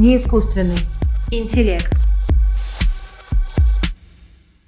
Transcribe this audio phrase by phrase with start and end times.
[0.00, 0.78] Неискусственный
[1.30, 1.92] интеллект.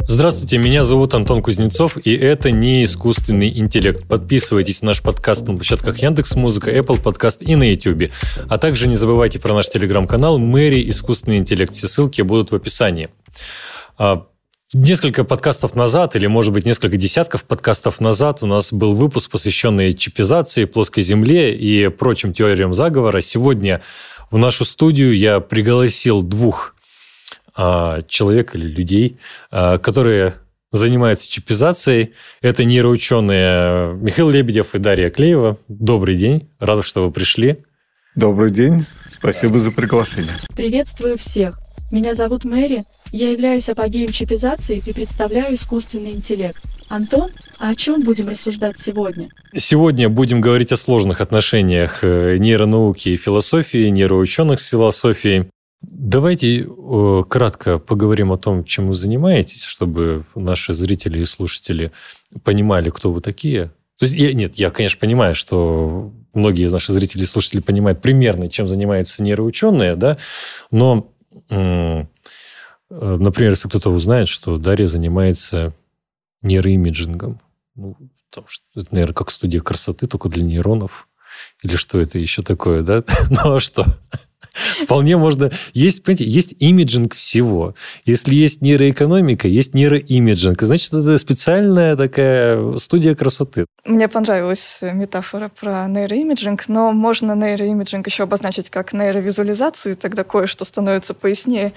[0.07, 4.07] Здравствуйте, меня зовут Антон Кузнецов, и это не искусственный интеллект.
[4.07, 8.11] Подписывайтесь на наш подкаст на площадках Яндекс Музыка, Apple Подкаст и на YouTube.
[8.47, 11.73] А также не забывайте про наш телеграм-канал Мэри Искусственный интеллект.
[11.73, 13.09] Все ссылки будут в описании.
[13.97, 14.27] А,
[14.75, 19.95] несколько подкастов назад, или, может быть, несколько десятков подкастов назад у нас был выпуск, посвященный
[19.95, 23.23] чипизации, плоской земле и прочим теориям заговора.
[23.23, 23.81] Сегодня
[24.33, 26.75] в нашу студию я пригласил двух
[27.55, 29.19] а, человек или людей,
[29.51, 30.35] а, которые
[30.73, 32.13] занимаются чипизацией.
[32.41, 35.59] Это нейроученые Михаил Лебедев и Дарья Клеева.
[35.69, 36.49] Добрый день.
[36.59, 37.59] Рад, что вы пришли.
[38.15, 38.85] Добрый день.
[39.07, 40.33] Спасибо за приглашение.
[40.57, 41.59] Приветствую всех.
[41.91, 42.85] Меня зовут Мэри.
[43.11, 46.63] Я являюсь апогеем чипизации и представляю искусственный интеллект.
[46.93, 49.31] Антон, а о чем будем рассуждать сегодня?
[49.55, 55.49] Сегодня будем говорить о сложных отношениях э, нейронауки и философии, нейроученых с философией.
[55.81, 61.93] Давайте э, кратко поговорим о том, чем вы занимаетесь, чтобы наши зрители и слушатели
[62.45, 63.73] понимали, кто вы такие.
[63.99, 68.03] То есть, я, нет, я, конечно, понимаю, что многие из наших зрителей и слушателей понимают
[68.03, 70.19] примерно, чем занимаются нейроученые, да,
[70.71, 71.11] но,
[71.49, 72.05] э,
[72.91, 75.73] например, если кто-то узнает, что Дарья занимается
[76.43, 77.41] neuroimaging ом,
[77.75, 77.97] ну,
[78.31, 81.09] потому что это, наверное, как студия красоты, только для нейронов,
[81.63, 83.05] или что это еще такое, да?
[83.31, 83.85] Ну, а что?
[84.83, 85.51] Вполне можно...
[85.73, 87.75] Есть, понимаете, есть imaging всего.
[88.05, 90.61] Если есть нейроэкономика, есть neuroimaging.
[90.63, 93.67] Значит, это специальная такая студия красоты.
[93.85, 100.65] Мне понравилась метафора про neuroimaging, но можно neuroimaging еще обозначить как нейровизуализацию, и тогда кое-что
[100.65, 101.73] становится пояснее.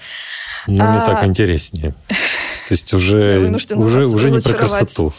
[0.66, 0.90] Ну, а...
[0.90, 1.92] мне так интереснее.
[2.68, 3.38] То есть уже,
[3.74, 5.12] уже, уже не про красоту.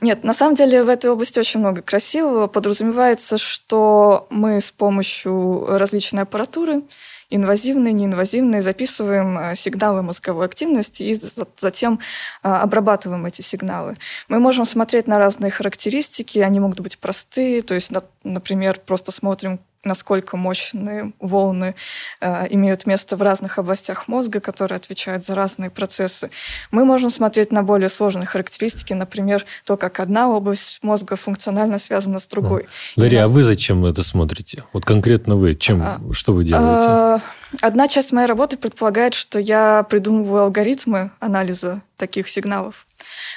[0.00, 2.48] Нет, на самом деле в этой области очень много красивого.
[2.48, 6.82] Подразумевается, что мы с помощью различной аппаратуры,
[7.30, 11.20] инвазивной, неинвазивной, записываем э, сигналы мозговой активности и
[11.56, 11.98] затем
[12.42, 13.96] э, обрабатываем эти сигналы.
[14.28, 17.90] Мы можем смотреть на разные характеристики, они могут быть простые, то есть,
[18.22, 21.74] например, просто смотрим, насколько мощные волны
[22.20, 26.30] э, имеют место в разных областях мозга, которые отвечают за разные процессы.
[26.70, 32.18] Мы можем смотреть на более сложные характеристики, например, то, как одна область мозга функционально связана
[32.18, 32.66] с другой.
[32.96, 33.28] Дарья, нас...
[33.28, 34.64] а вы зачем это смотрите?
[34.72, 36.88] Вот конкретно вы, чем, а, что вы делаете?
[36.88, 37.20] А,
[37.62, 42.86] одна часть моей работы предполагает, что я придумываю алгоритмы анализа таких сигналов.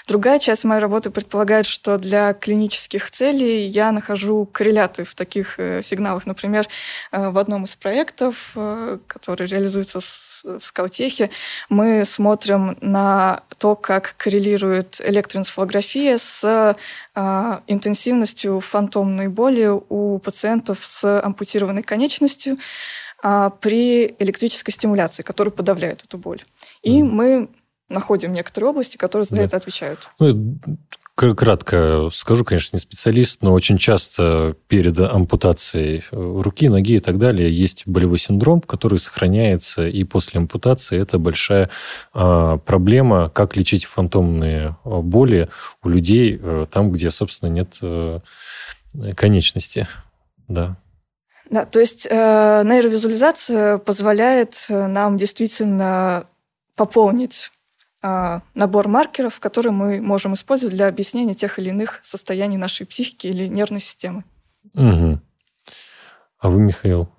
[0.07, 5.81] Другая часть моей работы предполагает, что для клинических целей я нахожу корреляты в таких э,
[5.81, 6.25] сигналах.
[6.25, 6.67] Например,
[7.12, 11.29] э, в одном из проектов, э, который реализуется в Скалтехе,
[11.69, 16.75] мы смотрим на то, как коррелирует электроэнцефалография с
[17.67, 22.57] интенсивностью фантомной боли у пациентов с ампутированной конечностью
[23.22, 26.41] а, при электрической стимуляции, которая подавляет эту боль.
[26.84, 27.50] И мы
[27.89, 29.44] находим некоторые области, которые за да.
[29.44, 30.09] это отвечают.
[30.19, 30.59] Ну,
[31.35, 37.51] кратко скажу, конечно, не специалист, но очень часто перед ампутацией руки, ноги и так далее
[37.51, 41.69] есть болевой синдром, который сохраняется, и после ампутации это большая
[42.13, 45.49] а, проблема, как лечить фантомные а, боли
[45.83, 48.22] у людей а, там, где, собственно, нет а,
[49.16, 49.88] конечности.
[50.47, 50.78] Да.
[51.49, 56.25] Да, то есть э, нейровизуализация позволяет нам действительно
[56.75, 57.51] пополнить
[58.01, 63.47] набор маркеров, которые мы можем использовать для объяснения тех или иных состояний нашей психики или
[63.47, 64.23] нервной системы.
[64.73, 65.19] Угу.
[66.39, 67.09] А вы, Михаил?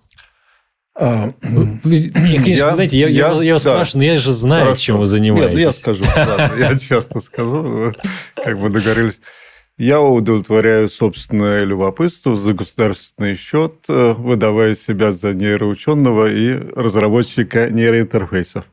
[1.00, 4.32] А, вы, конечно, я, знаете, я, я, я, я вас да, спрашиваю, но я же
[4.32, 4.80] знаю, хорошо.
[4.80, 5.46] чем вы занимаетесь.
[5.48, 7.94] Нет, ну я скажу, да, я честно скажу,
[8.34, 9.20] как бы договорились.
[9.78, 18.66] Я удовлетворяю собственное любопытство за государственный счет, э, выдавая себя за нейроученого и разработчика нейроинтерфейсов.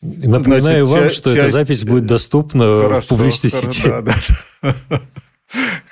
[0.00, 1.48] Напоминаю Значит, вам, что часть...
[1.48, 3.88] эта запись будет доступна хорошо, в публичной хорошо, сети.
[3.88, 4.00] Да,
[4.90, 5.00] да.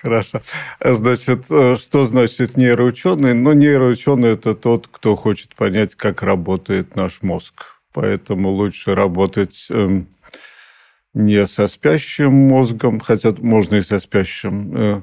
[0.02, 0.40] Хорошо.
[0.84, 3.34] Значит, э, что значит нейроученый?
[3.34, 7.80] Ну, нейроученый– это тот, кто хочет понять, как работает наш мозг.
[7.92, 10.06] Поэтому лучше работать эм,
[11.14, 15.02] не со спящим мозгом, хотя можно и со спящим, э,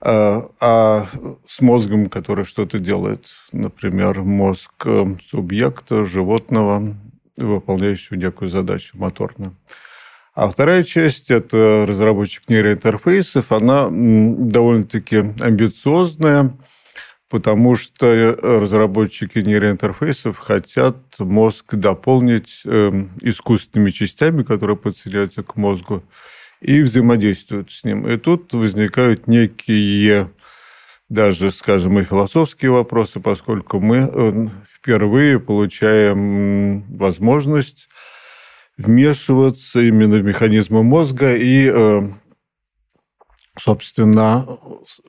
[0.00, 1.06] а, а
[1.46, 3.28] с мозгом, который что-то делает.
[3.52, 6.96] Например, мозг э, субъекта, животного,
[7.38, 9.56] выполняющего некую задачу моторную.
[10.34, 13.50] А вторая часть– это разработчик нейроинтерфейсов.
[13.50, 16.56] Она довольно-таки амбициозная,
[17.28, 26.04] потому что разработчики нейроинтерфейсов хотят мозг дополнить эм, искусственными частями, которые подсоединяются к мозгу,
[26.60, 28.06] и взаимодействуют с ним.
[28.06, 30.30] И тут возникают некие
[31.08, 37.88] даже, скажем, и философские вопросы, поскольку мы э, впервые получаем возможность
[38.76, 42.08] вмешиваться именно в механизмы мозга и, э,
[43.58, 44.46] собственно,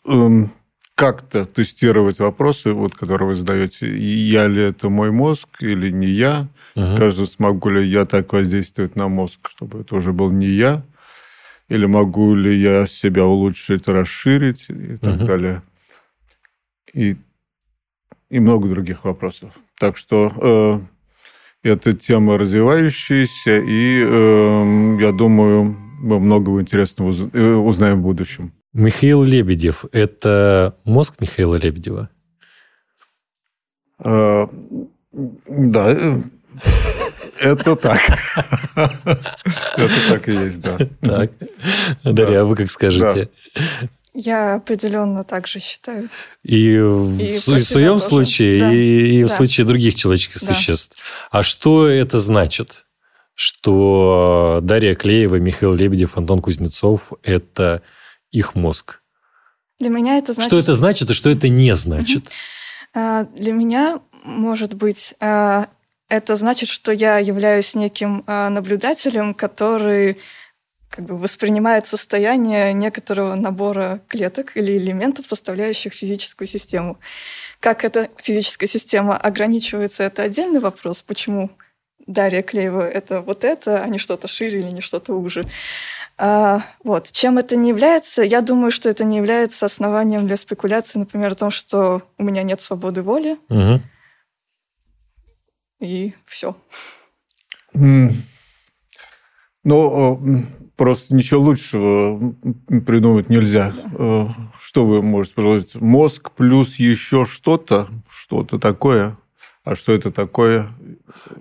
[0.05, 0.51] эм,
[0.95, 3.95] как-то тестировать вопросы, вот, которые вы задаете.
[3.97, 6.47] Я ли это мой мозг или не я?
[6.75, 6.83] Угу.
[6.83, 10.81] Скажем, смогу ли я так воздействовать на мозг, чтобы это уже был не я?
[11.69, 15.25] Или могу ли я себя улучшить, расширить и так угу.
[15.25, 15.61] далее?
[16.93, 17.15] И,
[18.29, 19.59] и много других вопросов.
[19.79, 20.85] Так что
[21.63, 28.53] э, эта тема развивающаяся, и э, я думаю, мы много интересного э, узнаем в будущем.
[28.73, 32.09] Михаил Лебедев– это мозг Михаила Лебедева?
[33.97, 34.47] А,
[35.11, 36.15] да, э,
[37.41, 37.99] это так.
[38.75, 40.77] Это так и есть, да.
[41.01, 41.31] Так.
[42.03, 43.29] Дарья, а вы как скажете?
[44.13, 46.09] Я определенно так же считаю.
[46.43, 48.05] И, и в, в своем тоже.
[48.05, 48.73] случае, да.
[48.73, 49.27] и, и да.
[49.27, 50.53] в случае других человеческих да.
[50.53, 50.97] существ.
[51.29, 52.87] А что это значит?
[53.35, 57.83] Что Дарья Клеева, Михаил Лебедев, Антон Кузнецов– это
[58.31, 59.01] их мозг?
[59.79, 60.51] Для меня это значит...
[60.51, 62.29] Что это значит и что это не значит?
[62.93, 65.67] А, для меня, может быть, а,
[66.09, 70.17] это значит, что я являюсь неким а, наблюдателем, который
[70.89, 76.97] как бы воспринимает состояние некоторого набора клеток или элементов, составляющих физическую систему.
[77.59, 81.03] Как эта физическая система ограничивается, это отдельный вопрос.
[81.03, 81.51] Почему
[82.07, 85.43] Дарья Клеева– это вот это, а не что-то шире или не что-то уже.
[86.17, 87.11] А, вот.
[87.11, 88.23] Чем это не является?
[88.23, 92.41] Я думаю, что это не является основанием для спекуляции, например, о том, что у меня
[92.41, 93.37] нет свободы воли.
[93.49, 93.81] Угу.
[95.81, 96.57] И все.
[97.75, 98.11] Mm.
[99.63, 100.43] Ну,
[100.79, 102.33] просто ничего лучшего
[102.87, 103.73] придумать нельзя.
[103.97, 104.35] Да.
[104.59, 105.75] Что вы можете предложить?
[105.75, 109.17] Мозг плюс еще что-то, что-то такое.
[109.65, 110.69] А что это такое?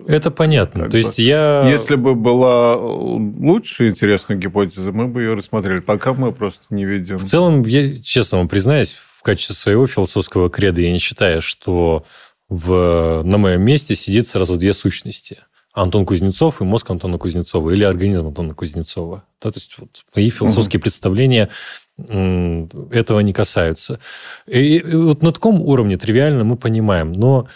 [0.05, 0.81] Это понятно.
[0.81, 1.67] Как То бы, есть я...
[1.69, 5.79] Если бы была лучшая интересная гипотеза, мы бы ее рассмотрели.
[5.79, 7.17] Пока мы просто не видим.
[7.17, 12.03] В целом, я честно вам признаюсь, в качестве своего философского креда я не считаю, что
[12.49, 15.39] в, на моем месте сидит сразу две сущности.
[15.81, 19.23] Антон Кузнецов и мозг Антона Кузнецова или организм Антона Кузнецова.
[19.41, 20.83] Да, то есть вот, мои философские угу.
[20.83, 21.49] представления
[22.91, 23.99] этого не касаются.
[24.47, 27.47] И, и вот на таком уровне тривиально мы понимаем, но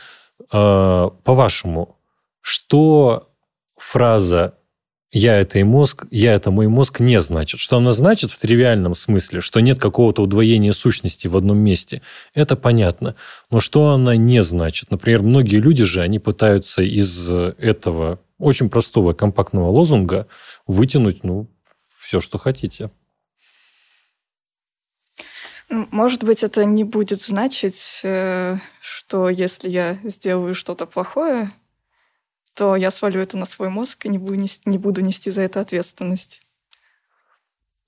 [0.52, 1.98] э, по-вашему,
[2.42, 3.30] что
[3.78, 4.56] фраза
[5.14, 7.60] «я– это и мозг», «я– это мой мозг» не значит.
[7.60, 12.02] Что она значит в тривиальном смысле, что нет какого-то удвоения сущности в одном месте,
[12.34, 13.16] это понятно.
[13.52, 14.92] Но что она не значит?
[14.92, 20.28] Например, многие люди же, они пытаются из этого очень простого компактного лозунга
[20.68, 21.48] вытянуть, ну,
[21.96, 22.90] все, что хотите.
[25.70, 31.52] Может быть, это не будет значить, э, что если я сделаю что-то плохое,
[32.54, 35.42] то я свалю это на свой мозг и не буду нести, не буду нести за
[35.42, 36.42] это ответственность.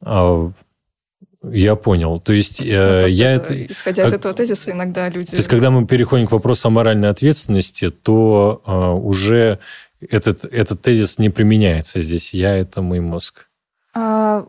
[0.01, 0.50] А,
[1.44, 2.19] я понял.
[2.19, 3.65] То есть ну, э, я это...
[3.65, 4.12] Исходя как...
[4.12, 5.31] из этого тезиса, иногда люди...
[5.31, 9.59] То есть когда мы переходим к вопросу о моральной ответственности, то э, уже
[10.01, 12.33] этот, этот тезис не применяется здесь.
[12.33, 13.47] Я– это мой мозг.
[13.94, 14.45] А,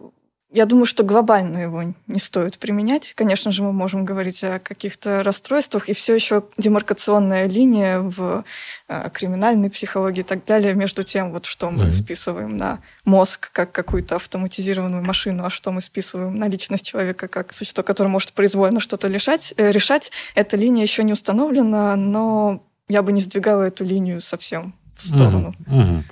[0.56, 3.12] я думаю, что глобально его не стоит применять.
[3.14, 8.42] Конечно же, мы можем говорить о каких-то расстройствах, и все еще демаркационная линия в
[8.88, 11.90] э, криминальной психологии и так далее между тем, вот что мы mm-hmm.
[11.90, 17.52] списываем на мозг как какую-то автоматизированную машину, а что мы списываем на личность человека как
[17.52, 20.10] существо, которое может произвольно что-то решать, э, решать.
[20.34, 25.54] Эта линия еще не установлена, но я бы не сдвигала эту линию совсем в сторону.
[25.66, 25.82] Mm-hmm.
[25.82, 26.02] Mm-hmm.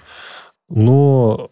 [0.68, 1.50] Но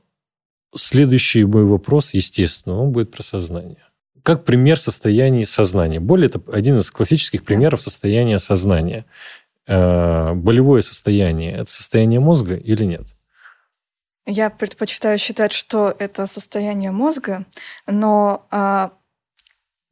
[0.74, 3.78] Следующий мой вопрос, естественно, он будет про сознание.
[4.22, 6.00] Как пример состояния сознания.
[6.00, 9.04] Боль– это один из классических примеров состояния сознания.
[9.66, 13.16] Э, болевое состояние– это состояние мозга или нет?
[14.26, 17.44] Я предпочитаю считать, что это состояние мозга,
[17.88, 18.92] но а,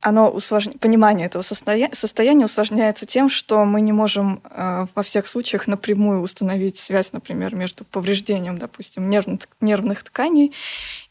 [0.01, 0.73] оно усложня...
[0.79, 1.91] понимание этого состоя...
[1.93, 7.55] состояния усложняется тем, что мы не можем э, во всех случаях напрямую установить связь, например,
[7.55, 10.55] между повреждением, допустим, нервных, нервных тканей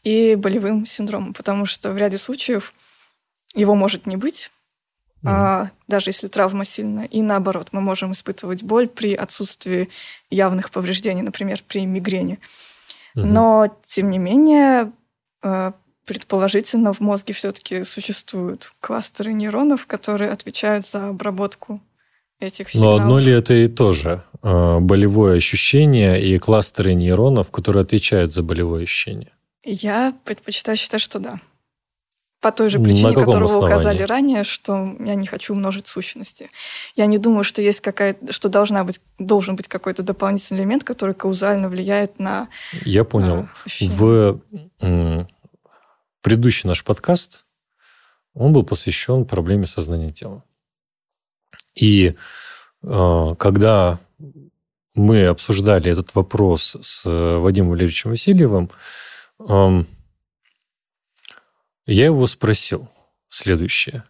[0.02, 2.74] и болевым синдромом, потому что в ряде случаев
[3.54, 4.50] его может не быть,
[5.22, 5.28] mm-hmm.
[5.28, 9.88] а, даже если травма сильная, и наоборот, мы можем испытывать боль при отсутствии
[10.30, 12.34] явных повреждений, например, при мигрени.
[13.14, 13.24] Mm-hmm.
[13.24, 14.92] Но, тем не менее,
[15.42, 15.72] э,
[16.10, 21.80] предположительно в мозге все-таки существуют кластеры нейронов, которые отвечают за обработку
[22.40, 22.98] этих сигналов.
[22.98, 24.24] Но одно ли это и то же?
[24.42, 29.30] А, болевое ощущение и кластеры нейронов, которые отвечают за болевое ощущение?
[29.62, 31.38] Я предпочитаю считать, что да.
[32.40, 36.50] по той же причине, которую вы указали ранее, что я не хочу умножить сущности.
[36.96, 41.14] Я не думаю, что есть какая-то, что должна быть, должен быть какой-то дополнительный элемент, который
[41.14, 42.48] каузально влияет на.
[42.84, 43.46] Я понял.
[43.46, 43.48] А,
[43.80, 44.40] в
[46.20, 47.44] предыдущий наш подкаст
[48.34, 50.44] он был посвящен проблеме сознания тела.
[51.74, 52.14] И
[52.82, 53.98] э, когда
[54.94, 58.70] мы обсуждали этот вопрос с Вадимом Валерьевичем Васильевым,
[59.48, 59.84] э,
[61.86, 62.88] я его спросил
[63.28, 64.04] следующее.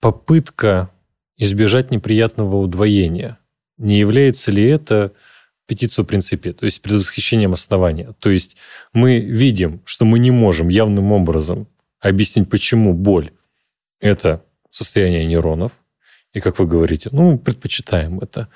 [0.00, 0.90] Попытка
[1.36, 3.38] избежать неприятного удвоения,
[3.76, 5.12] не является ли это
[5.68, 8.14] петицию принципе, то есть предвосхищением основания?
[8.18, 8.56] То есть
[8.92, 11.68] мы видим, что мы не можем явным образом
[12.00, 13.30] объяснить, почему боль–
[14.00, 15.72] это состояние нейронов,
[16.32, 18.48] и, как вы говорите, ну, мы предпочитаем это.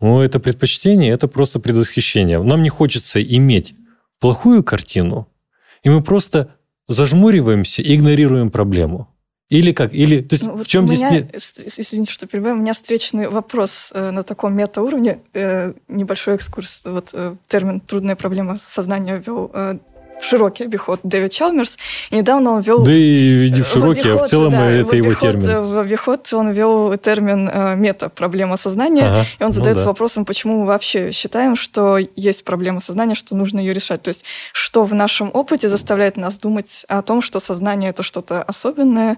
[0.00, 2.42] Но это предпочтение– это просто предвосхищение.
[2.42, 3.74] Нам не хочется иметь
[4.20, 5.28] плохую картину,
[5.82, 6.54] и мы просто
[6.88, 9.08] зажмуриваемся и игнорируем проблему.
[9.48, 9.94] Или как?
[9.94, 11.02] Или, то есть ну, в чем здесь...
[11.02, 11.26] Меня.
[11.32, 12.56] Извините, что перебиваю.
[12.56, 15.20] У меня встречный вопрос э, на таком метауровне.
[15.32, 16.82] Э, небольшой экскурс.
[16.84, 19.78] Вот э, термин «трудная проблема сознания» ввел э,
[20.20, 21.78] в широкий обиход Дэвид Чалмерс.
[22.10, 22.82] И недавно он ввел...
[22.82, 25.14] Да и иди в широкий, в обиход, а в целом да, это в обиход, его
[25.14, 25.62] термин.
[25.62, 29.90] В обиход он ввел термин э, мета-проблема сознания, ага, и он задается ну да.
[29.90, 34.02] вопросом, почему мы вообще считаем, что есть проблема сознания, что нужно ее решать.
[34.02, 38.42] То есть что в нашем опыте заставляет нас думать о том, что сознание— это что-то
[38.42, 39.16] особенное,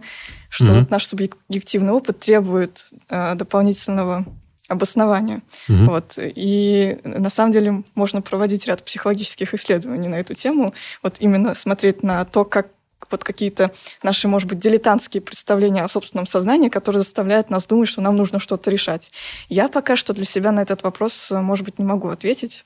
[0.49, 4.25] что mm вот наш субъективный опыт требует э, дополнительного
[4.70, 5.40] обоснования.
[5.68, 5.84] Угу.
[5.86, 6.14] Вот.
[6.16, 10.72] И на самом деле можно проводить ряд психологических исследований на эту тему.
[11.02, 12.68] Вот именно смотреть на то, как
[13.10, 13.72] вот какие-то
[14.02, 18.38] наши, может быть, дилетантские представления о собственном сознании, которые заставляют нас думать, что нам нужно
[18.38, 19.10] что-то решать.
[19.48, 22.64] Я пока что для себя на этот вопрос, может быть, не могу ответить.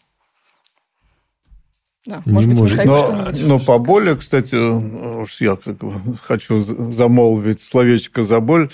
[2.04, 2.84] Да, не может быть, может.
[2.84, 8.68] но, но по боли, кстати, уж я как бы хочу замолвить словечко за боль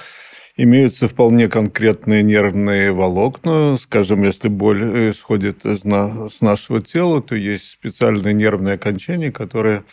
[0.57, 3.77] имеются вполне конкретные нервные волокна.
[3.79, 9.85] Скажем, если боль исходит из на, с нашего тела, то есть специальные нервные окончания, которые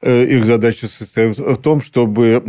[0.00, 2.42] э, их задача состоит в том, чтобы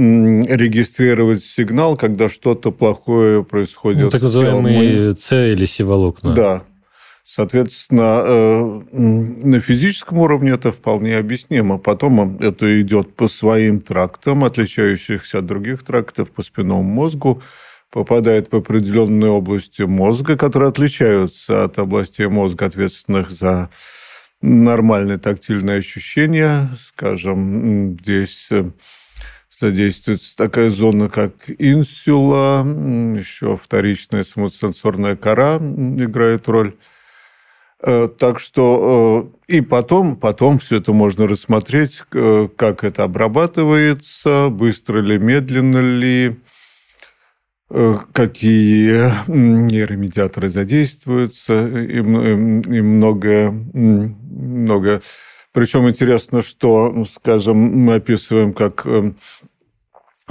[0.47, 4.03] регистрировать сигнал, когда что-то плохое происходит.
[4.03, 6.33] Ну, так называемые С или Си-волокна.
[6.33, 6.63] Да,
[7.25, 11.77] Соответственно, э, на физическом уровне это вполне объяснимо.
[11.77, 17.41] Потом это идет по своим трактам, отличающихся от других трактов, по спинному мозгу,
[17.91, 23.69] попадает в определенные области мозга, которые отличаются от областей мозга, ответственных за
[24.41, 26.67] нормальные тактильные ощущения.
[26.77, 28.69] Скажем, здесь э,
[29.57, 32.65] задействуется такая зона, как инсула,
[33.15, 36.75] еще вторичная самосенсорная кора играет роль.
[37.85, 44.47] Э, так что э, и потом, потом все это можно рассмотреть, э, как это обрабатывается,
[44.49, 46.39] быстро ли, медленно ли,
[47.69, 55.01] какие нейромедиаторы задействуются, и, и многое, много.
[55.51, 58.85] Причем интересно, что, скажем, мы описываем как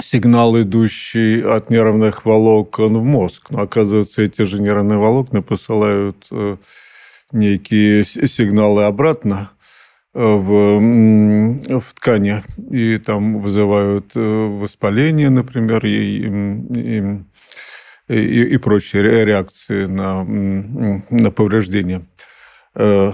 [0.00, 3.50] сигнал, идущий от нервных волокон в мозг.
[3.50, 6.28] Но оказывается, эти же нервные волокна посылают
[7.32, 9.50] некие сигналы обратно
[10.14, 16.26] э, в, в ткани, и там вызывают э, воспаление, например, и,
[16.78, 17.02] и,
[18.08, 22.06] и, и прочие реакции на, на повреждения.
[22.74, 23.12] Э,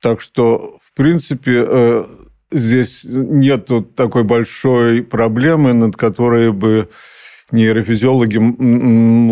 [0.00, 2.04] так что, в принципе,
[2.52, 6.88] здесь нет такой большой проблемы, над которой бы
[7.52, 8.38] нейрофизиологи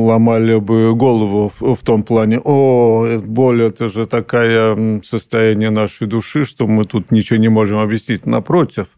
[0.00, 6.44] ломали бы голову в, в том плане, о, боль– это же такое состояние нашей души,
[6.44, 8.26] что мы тут ничего не можем объяснить.
[8.26, 8.88] Напротив,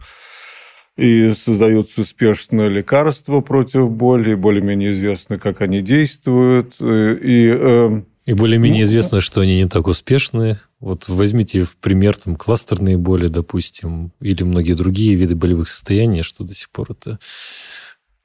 [0.97, 6.77] и создаются успешные лекарства против боли, более-менее известно, как они действуют.
[6.81, 10.59] Э, и, э, и более-менее ну, известно, что они не так успешны.
[10.81, 16.45] Вот возьмите в пример там, кластерные боли, допустим, или многие другие виды болевых состояний, что
[16.45, 17.19] до сих пор это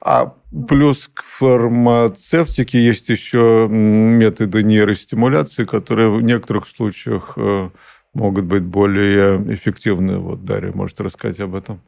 [0.04, 0.34] а
[0.68, 7.70] плюс к фармацевтике есть еще методы нейростимуляции, которые в некоторых случаях э,
[8.12, 10.18] могут быть более эффективны.
[10.18, 11.80] Вот Дарья может рассказать об этом.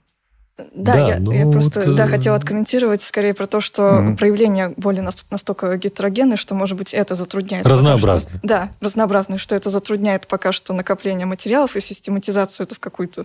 [0.57, 1.97] Да, да я, ну, я просто вот...
[1.97, 4.17] да, хотела откомментировать скорее про то, что угу.
[4.17, 7.67] проявление боли настолько гетерогенны, что, может быть, это затрудняет.
[7.67, 8.39] Разнообразно.
[8.39, 13.25] Что, да, разнообразно, что это затрудняет пока что накопление материалов и систематизацию это в какую-то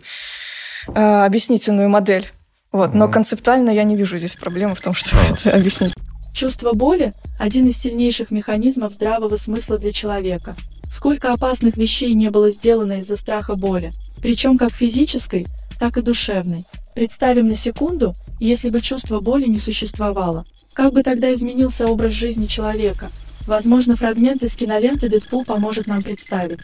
[0.88, 2.32] э, объяснительную модель.
[2.72, 5.94] Вот, но концептуально я не вижу здесь проблемы в том, что это объяснить.
[6.34, 10.56] Чувство боли– один из сильнейших механизмов здравого смысла для человека.
[10.92, 15.48] Сколько опасных вещей не было сделано из-за страха боли, причем как физической,
[15.80, 16.66] так и душевной.
[16.94, 20.46] Представим на секунду, если бы чувство боли не существовало.
[20.74, 23.10] Как бы тогда изменился образ жизни человека?
[23.48, 26.60] Возможно, фрагмент из киноленты «Дэдпул» поможет нам представить.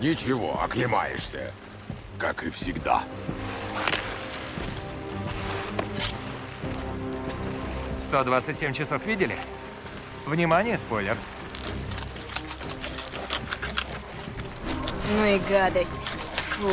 [0.00, 1.52] Ничего, оклемаешься.
[2.18, 3.02] Как и всегда.
[8.14, 9.36] Сто двадцать семь часов видели?
[10.24, 11.16] Внимание, спойлер.
[15.16, 16.06] Ну и гадость.
[16.50, 16.70] Фу.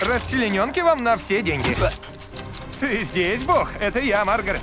[0.00, 1.76] Расчлененки вам на все деньги.
[2.78, 3.68] Ты здесь, бог?
[3.80, 4.62] Это я, Маргарет.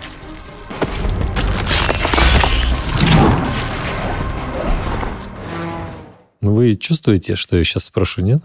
[6.41, 8.41] Ну, вы чувствуете, что я сейчас спрошу, нет?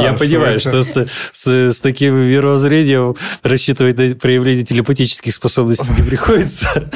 [0.00, 6.90] Я, ну, понимаю, что с, таким мировоззрением рассчитывать на проявление телепатических способностей не приходится.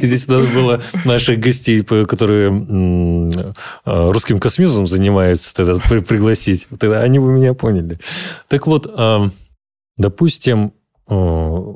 [0.00, 2.48] Здесь надо было наших гостей, которые
[3.84, 6.68] русским космизмом занимаются, тогда при- пригласить.
[6.78, 7.98] Тогда они бы меня поняли.
[8.48, 9.28] Так вот, а,
[9.98, 10.72] допустим,
[11.10, 11.74] э,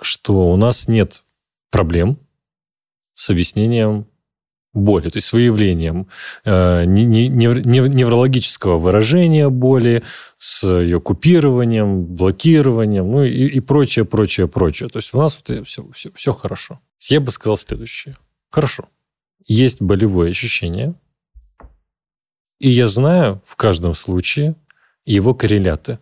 [0.00, 1.22] что у нас нет
[1.70, 2.16] проблем
[3.14, 4.06] с объяснением
[4.72, 6.08] боли, то есть с выявлением
[6.44, 10.02] э, не- не- невр- нев- неврологического выражения боли,
[10.36, 14.88] с ее купированием, блокированием, ну и, и прочее, прочее, прочее.
[14.88, 16.80] То есть у нас вот все, все, все хорошо.
[17.08, 18.16] Я бы сказал следующее.
[18.50, 18.88] Хорошо.
[19.46, 20.94] Есть болевое ощущение,
[22.58, 24.56] и я знаю в каждом случае
[25.04, 25.98] его корреляты.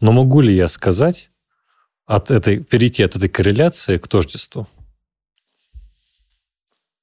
[0.00, 1.30] Но могу ли я сказать,
[2.06, 4.66] от этой, перейти от этой корреляции к тождеству?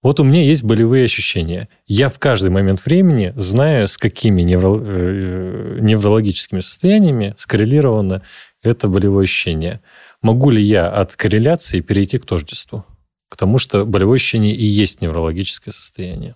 [0.01, 1.70] Вот у меня есть болевые ощущения.
[1.86, 8.24] Я в каждый момент времени знаю, с какими невро- э, неврологическими состояниями скоррелировано
[8.63, 9.81] это болевое ощущение.
[10.22, 12.84] Могу ли я от корреляции перейти к тождеству?
[13.29, 16.36] Потому что болевое ощущение и есть неврологическое состояние.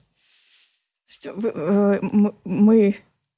[1.25, 2.00] Э,
[2.43, 2.95] мы,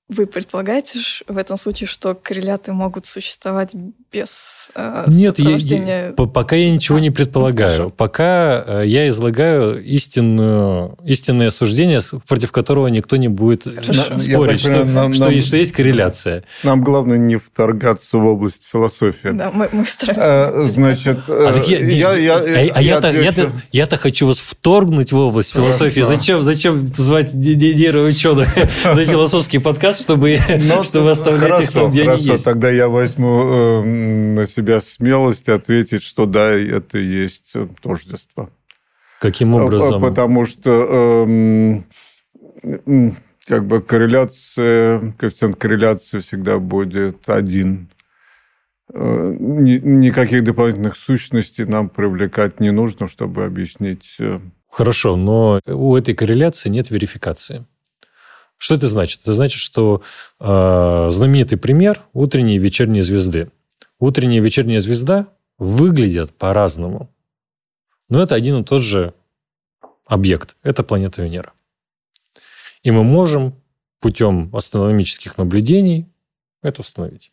[0.10, 3.74] вы предполагаете в этом случае, что корреляты могут существовать
[4.12, 6.12] без э, Нет, я- я- сопровождения?
[6.14, 7.72] по- пока я ничего А, не предполагаю.
[7.72, 7.90] хорошо.
[7.90, 13.92] Пока э, я излагаю истинную, истинное суждение, против которого никто не будет Хорошо.
[13.94, 16.44] Я так спорить, что, понимаю, нам- что нам- есть- что есть корреляция.
[16.64, 19.30] Нам главное не вторгаться в область философии.
[19.34, 20.52] Да, мы, мы стараемся.
[20.56, 23.24] Э, Значит, А так я, э, я, я, а- я я-то, отвечу.
[23.26, 26.02] я-то, я-то хочу вас вторгнуть в область философии.
[26.02, 26.16] Хорошо.
[26.16, 28.48] Зачем, зачем звать не- не- нейроученых
[28.86, 32.46] на философский подкаст, чтобы, Ну, чтобы оставлять их хорошо, там, где они хорошо, есть?
[32.46, 33.28] тогда я возьму
[33.84, 33.97] э,
[34.36, 38.50] на себя смелость ответить, что да, это и есть тождество.
[39.20, 40.02] Каким А, образом?
[40.02, 41.84] Потому что эм,
[43.48, 47.90] как бы корреляция, коэффициент корреляции всегда будет один.
[48.94, 54.18] Э, ни- Никаких дополнительных сущностей нам привлекать не нужно, чтобы объяснить.
[54.20, 57.66] э, Хорошо, но у этой корреляции нет верификации.
[58.58, 59.22] Что это значит?
[59.22, 60.02] Это значит, что
[60.40, 63.50] э, знаменитый пример утренней и вечерней звезды.
[64.00, 67.10] Утренняя и вечерняя звезда выглядят по-разному.
[68.10, 69.14] Но это один и тот же
[70.06, 70.56] объект.
[70.64, 71.54] Это планета Венера.
[72.84, 73.56] И мы можем
[74.00, 76.08] путем астрономических наблюдений
[76.62, 77.32] это установить.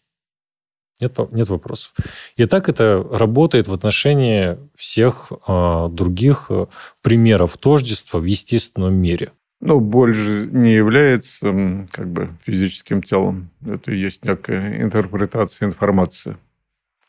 [1.01, 1.93] Нет, нет вопросов.
[2.37, 6.69] И так это работает в отношении всех а, других а,
[7.03, 9.33] примеров тождества в естественном мире.
[9.61, 13.51] Ну, боль же не является как бы физическим телом.
[13.67, 16.37] Это и есть некая интерпретация информации.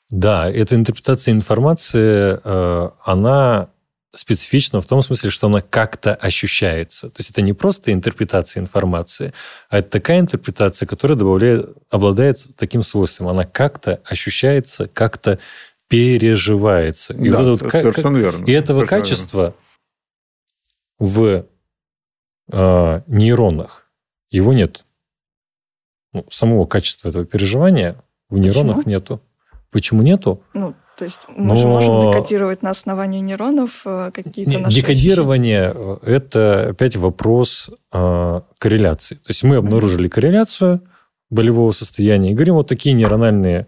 [0.10, 3.70] Да, эта интерпретация информации, э, она
[4.14, 7.10] специфична в том смысле, что она как-то ощущается.
[7.10, 9.34] То есть это не просто интерпретация информации,
[9.70, 13.28] а это такая интерпретация, которая добавляет, обладает таким свойством.
[13.28, 15.40] Она как-то ощущается, как-то
[15.88, 17.14] переживается.
[17.14, 18.46] И, да, вот это вот совершенно верно.
[18.46, 19.56] и этого Совершенно качества
[20.98, 21.46] в
[22.52, 23.90] э, нейронах
[24.32, 24.86] его нет.
[26.14, 28.92] Ну, самого качества этого переживания в нейронах Почему?
[28.92, 29.22] нету.
[29.76, 30.42] Почему нету?
[30.54, 34.74] Ну, то есть мы же можем Но- декодировать на основании нейронов э, какие-то Не, наши
[34.74, 39.16] Декодирование э,– это опять вопрос э, корреляции.
[39.16, 40.82] То есть мы обнаружили корреляцию
[41.30, 43.68] болевого состояния и говорим, вот такие нейрональные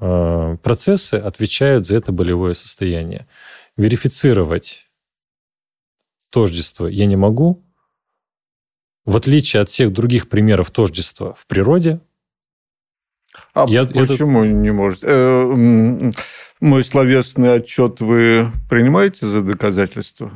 [0.00, 3.26] э, процессы отвечают за это болевое состояние.
[3.76, 4.86] Верифицировать
[6.30, 7.64] тождество я не могу.
[9.04, 11.98] В отличие от всех других примеров тождества в природе,
[13.54, 15.00] А Я- почему не может?
[15.04, 16.12] Э,
[16.60, 20.30] Мой словесный отчет вы принимаете за доказательство?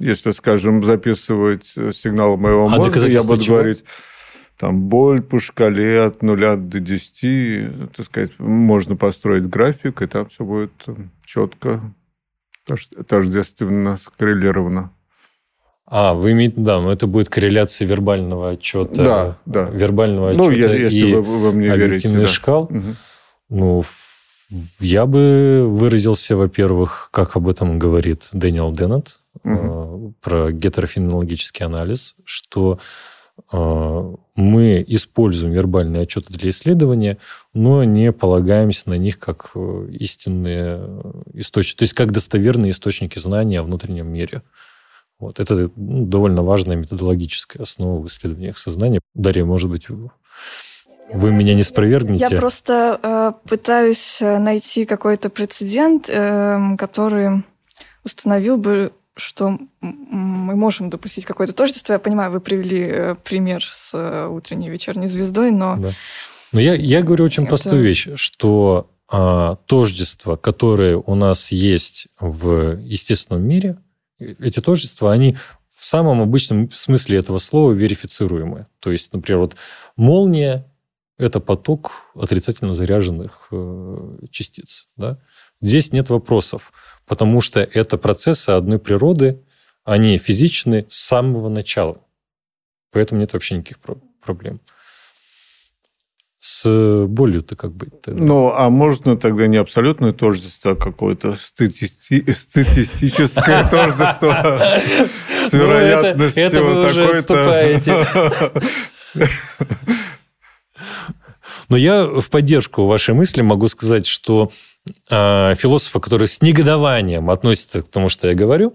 [0.00, 3.56] Если, скажем, записывать э, сигнал моего А мозга, я буду чего?
[3.56, 3.84] говорить,
[4.56, 10.26] там, боль по шкале от 0 до 10, так сказать, можно построить график, и там
[10.26, 11.80] все будет э, четко,
[12.66, 14.92] тож- тождественно скоррелировано.
[15.94, 19.04] А, вы имеете, да, но это будет корреляция вербального отчета.
[19.04, 19.64] Да, да.
[19.70, 21.84] Вербального отчета Ну, я- если и вы, вы мне верите.
[21.84, 22.26] объективных да.
[22.32, 22.66] шкал.
[22.70, 22.96] Мгм.
[23.50, 23.84] Ну,
[24.80, 32.78] я бы выразился, во-первых, как об этом говорит Дэниел Деннет, э, про гетерофенологический анализ, что
[33.52, 37.18] э, мы используем вербальные отчеты для исследования,
[37.52, 41.02] но не полагаемся на них как э, истинные
[41.34, 44.40] источники, то есть как достоверные источники знания о внутреннем мире.
[45.22, 45.38] Вот.
[45.38, 49.00] Это ну, довольно важная методологическая основа в исследованиях сознания.
[49.14, 50.10] Дарья, может быть, вы-
[51.14, 52.26] меня не спровергнете?
[52.28, 57.44] Я просто э, пытаюсь э, найти какой-то прецедент, эм, который
[58.02, 61.92] установил бы, что мы можем допустить какое-то тождество.
[61.92, 65.90] Я понимаю, вы привели э, пример с э, утренней и вечерней звездой, но Да.
[66.50, 72.08] Но я, я говорю очень Это- простую вещь, что а, тождества, которые у нас есть
[72.18, 75.36] в естественном мире, э- эти тождества, они
[75.68, 78.66] в самом обычном смысле этого слова верифицируемы.
[78.78, 79.56] То есть, например, вот
[79.96, 80.66] молния–
[81.18, 84.88] это поток отрицательно заряженных э, частиц.
[84.96, 85.18] Да?
[85.60, 86.72] Здесь нет вопросов,
[87.06, 89.42] потому что это процессы одной природы,
[89.84, 91.96] они физичны с самого начала.
[92.92, 94.60] Поэтому нет вообще никаких про- проблем.
[96.44, 97.92] С болью-то как быть?
[98.06, 106.16] Ну, а можно тогда не абсолютное тождество, а какое-то статисти- статистическое тождество с Ну, это-
[106.16, 106.50] вероятностью
[107.22, 108.52] такой-то...
[111.68, 114.50] Но я в поддержку вашей мысли могу сказать, что
[115.10, 118.74] э, философы, которые с негодованием относятся к тому, что я говорю,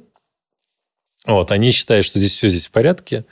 [1.26, 3.26] вот, они считают, что здесь все здесь в порядке,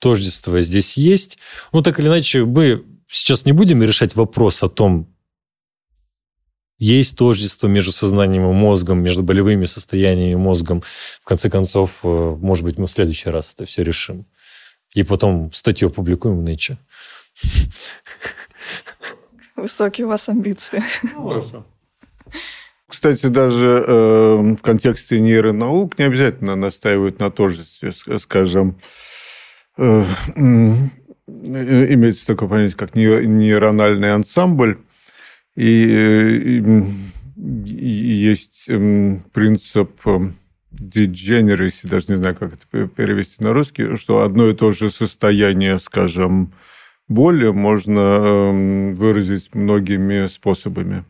[0.00, 1.38] тождество здесь есть.
[1.72, 5.12] Ну, так или иначе, мы сейчас не будем решать вопрос о том,
[6.78, 10.82] есть тождество между сознанием и мозгом, между болевыми состояниями и мозгом.
[10.82, 14.26] В конце концов, э, может быть, мы в следующий раз это все решим.
[14.94, 16.76] И потом статью опубликуем в Nature.
[19.56, 20.82] высокие у вас амбиции.
[22.86, 28.78] Кстати, даже э, в контексте нейронаук не обязательно настаивают на тождестве, скажем,
[29.76, 30.04] э,
[31.28, 34.78] имеется такое понятие, как ней- нейрональный ансамбль,
[35.56, 36.92] и, э, и, м,
[37.36, 40.18] и есть м, принцип э,
[40.72, 44.90] degeneracy, даже не знаю, как это пе- перевести на русский, что одно и то же
[44.90, 46.52] состояние, скажем,
[47.08, 51.04] боли можно эм, выразить многими способами.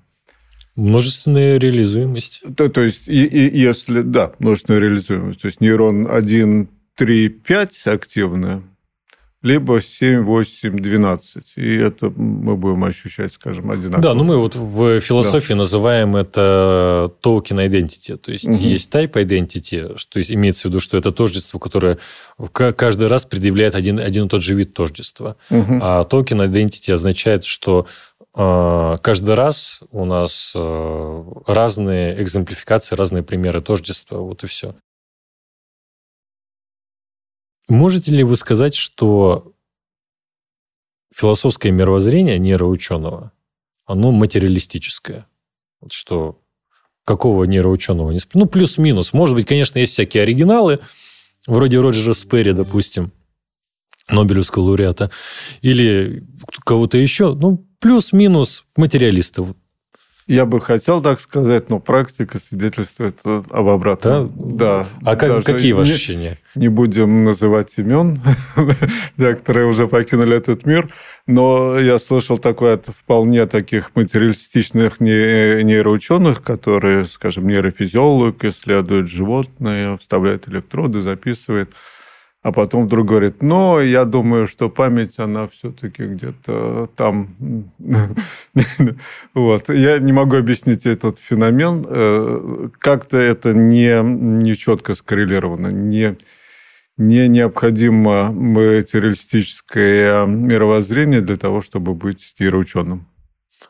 [0.77, 2.43] Множественная реализуемость.
[2.55, 7.87] То, то есть, и, и если, да, множественная реализуемость, то есть нейрон 1, 3, 5
[7.87, 8.63] активно,
[9.43, 11.53] либо 7, 8, 12.
[11.57, 14.03] И это мы будем ощущать, скажем, одинаково.
[14.03, 18.17] Да, ну мы вот в философии называем это token identity.
[18.17, 18.57] То есть Мгм.
[18.57, 21.99] есть type identity, что есть, имеется в виду, что это тождество, которое
[22.53, 25.37] каждый раз предъявляет один, один и тот же вид тождества.
[25.51, 25.81] Мгм.
[25.83, 27.87] А token identity означает, что
[28.37, 34.19] э, каждый раз у нас э, разные экземплификации, разные примеры тождества.
[34.19, 34.75] Вот и все.
[37.69, 39.53] Можете ли вы сказать, что
[41.15, 43.33] философское мировоззрение нейроученого,
[43.85, 45.27] оно материалистическое?
[45.81, 46.41] Вот что
[47.05, 49.13] какого нейроученого не Ну, плюс-минус.
[49.13, 50.81] Может быть, конечно, есть всякие оригиналы,
[51.47, 53.13] вроде Роджера Сперри, допустим,
[54.09, 55.11] Нобелевского лауреата,
[55.63, 56.25] или
[56.65, 57.35] кого-то еще.
[57.35, 59.55] Ну, плюс-минус материалисты.
[60.27, 64.33] Я бы хотел так сказать, но практика свидетельствует об обратном.
[64.37, 64.85] Да.
[65.05, 66.39] А как, какие ваши не- ощущения?
[66.57, 68.19] Не будем называть имен,
[69.17, 70.89] некоторые уже покинули этот мир,
[71.29, 79.97] но я слышал такое от вполне таких материалистичных не- нейроученых, которые, скажем, нейрофизиолог, исследует животные,
[79.97, 81.73] вставляет электроды, записывает,
[82.47, 87.29] а потом вдруг говорит, но я думаю, что память, она все-таки где-то там.
[89.35, 89.69] Вот.
[89.69, 91.85] Я не могу объяснить этот феномен.
[91.89, 96.17] Э, Как-то это не, не четко скоррелировано, не,
[96.97, 103.09] не необходимо материалистическое мировоззрение для того, чтобы быть нейроученым.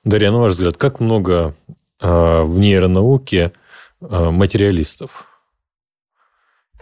[0.04, 1.54] Дарья, на ваш взгляд, как много
[2.02, 3.52] э, в нейронауке
[4.02, 5.35] э, материалистов?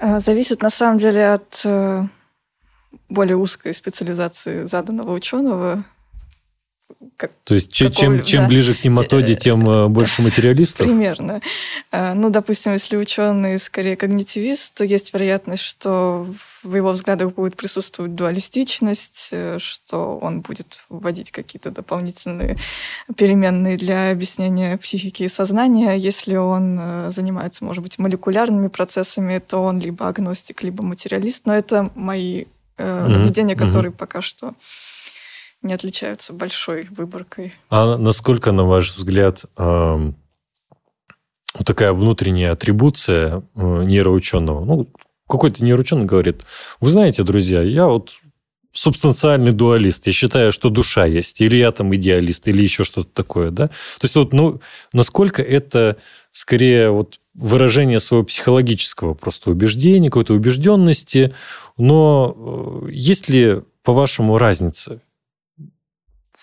[0.01, 2.05] А, Зависит на самом деле от э,
[3.09, 5.85] более узкой специализации заданного ученого.
[7.17, 8.49] Как, То есть чем, чем, чем да.
[8.49, 10.87] ближе к нематоде, тем э, больше материалистов?
[10.87, 11.41] Примерно.
[11.91, 16.27] А, Ну, допустим, если ученый скорее когнитивист, то есть вероятность, что
[16.63, 22.57] в его взглядах будет присутствовать дуалистичность, э, что он будет вводить какие-то дополнительные
[23.17, 25.95] переменные для объяснения психики и сознания.
[25.95, 31.47] Если он э, занимается, может быть, молекулярными процессами, то он либо агностик, либо материалист.
[31.47, 32.45] Но это мои
[32.77, 34.55] э, наблюдения, которые пока что
[35.65, 37.53] не отличаются большой выборкой.
[37.71, 40.17] А насколько, на ваш взгляд, эм,
[41.55, 44.65] вот такая внутренняя атрибуция э, нейроученого?
[44.65, 44.89] Ну,
[45.27, 46.45] какой-то нейроученый говорит,
[46.81, 48.13] вы знаете, друзья, я вот
[48.73, 50.07] субстанциальный дуалист.
[50.07, 51.41] Я считаю, что душа есть.
[51.41, 53.51] Или я там идеалист, или еще что-то такое.
[53.51, 53.69] Да?
[53.69, 54.61] То есть, вот, ну,
[54.93, 55.97] насколько это
[56.33, 61.35] скорее вот выражение своего психологического просто убеждения, какой-то убежденности.
[61.79, 65.01] Но э, есть ли, по-вашему, разница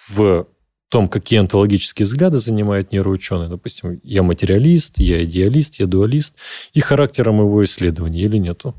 [0.09, 0.47] в
[0.89, 3.47] том, какие онтологические взгляды занимают нейроученые.
[3.47, 6.35] Допустим, я материалист, я идеалист, я дуалист.
[6.73, 8.75] И характером его исследования или нету?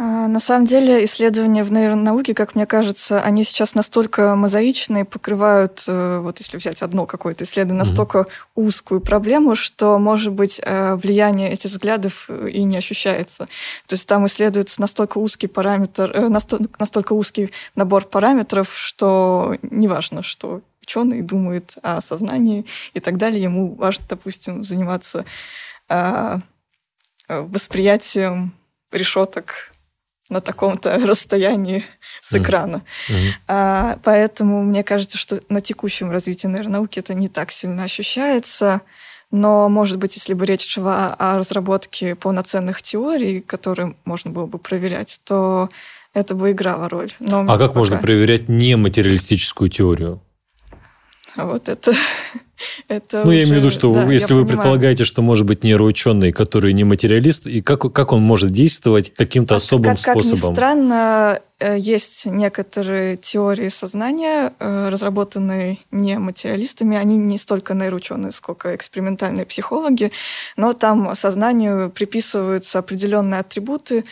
[0.00, 5.84] А, На самом деле исследования в нейронауке, как мне кажется, они сейчас настолько мозаичные, покрывают,
[5.88, 11.50] э, вот если взять одно какое-то исследование, настолько узкую проблему, что, может быть, э, влияние
[11.50, 13.46] этих взглядов э, и не ощущается.
[13.86, 20.60] То есть там исследуется настолько узкий параметр, насто- настолько узкий набор параметров, что неважно, что
[20.80, 23.42] ученый думает о сознании и так далее.
[23.42, 25.24] Ему важно, допустим, заниматься
[25.88, 26.40] а,
[27.28, 28.52] восприятием
[28.92, 29.72] решеток
[30.30, 31.84] на таком-то расстоянии
[32.20, 32.82] с экрана.
[33.08, 33.18] Мгм.
[33.46, 38.82] А, поэтому мне кажется, что на текущем развитии нейронауки это не так сильно ощущается.
[39.30, 44.58] Но, может быть, если бы речь шла о разработке полноценных теорий, которые можно было бы
[44.58, 45.68] проверять, то
[46.14, 47.10] это бы играло роль.
[47.20, 50.22] Но А как пока- можно проверять нематериалистическую теорию?
[51.36, 51.92] Вот это...
[52.88, 54.46] это Ну, я имею в виду, уже- что да, если вы понимаю.
[54.46, 59.56] предполагаете, что может быть нейроученый, который не материалист, и как, как он может действовать каким-то
[59.56, 60.54] особым как, как ни способом?
[60.54, 66.96] странно, э, есть некоторые теории сознания, э, разработанные не материалистами.
[66.96, 70.10] Они не столько нейроученые, сколько экспериментальные психологи,
[70.56, 74.04] но там сознанию приписываются определенные атрибуты.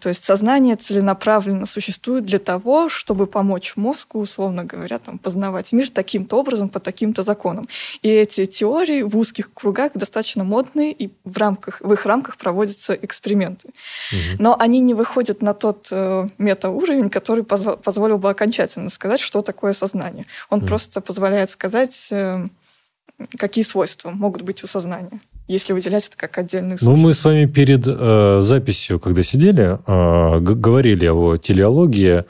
[0.00, 5.88] То есть сознание целенаправленно существует для того, чтобы помочь мозгу, условно говоря, там, познавать мир
[5.90, 7.68] таким-то образом, по таким-то законам.
[8.02, 12.94] И эти теории в узких кругах достаточно модные, и в, рамках, в их рамках проводятся
[12.94, 13.68] эксперименты.
[14.12, 14.36] Мгм.
[14.38, 19.40] Но они не выходят на тот э, метауровень, который позво- позволил бы окончательно сказать, что
[19.42, 20.26] такое сознание.
[20.50, 20.68] Он Мгм.
[20.68, 22.44] просто позволяет сказать, э,
[23.38, 27.20] какие свойства могут быть у сознания, если выделять это как отдельную Ну, мы сущность.
[27.20, 32.24] с вами перед э, записью, когда сидели, э, говорили о телеологии.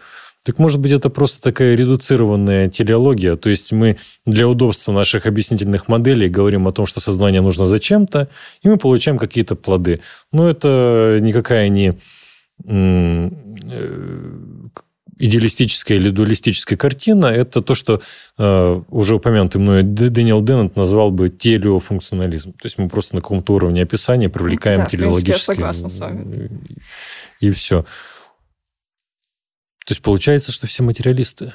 [0.47, 3.35] Так может быть, это просто такая редуцированная телеология.
[3.35, 8.29] То есть мы для удобства наших объяснительных моделей говорим о том, что сознание нужно зачем-то,
[8.63, 10.03] и мы получаем какие-то плоды.
[10.33, 11.99] Но это никакая не
[12.65, 13.31] э,
[15.19, 17.27] идеалистическая или дуалистическая картина.
[17.27, 18.01] Это то, что
[18.39, 22.53] э, уже упомянутый мной Дэниел Деннет назвал бы телеофункционализм.
[22.53, 25.57] То есть мы просто на каком-то уровне описания привлекаем Да, телеологические...
[25.57, 26.51] согласна с вами.
[27.41, 27.85] И все.
[29.87, 31.53] То есть получается, что все материалисты.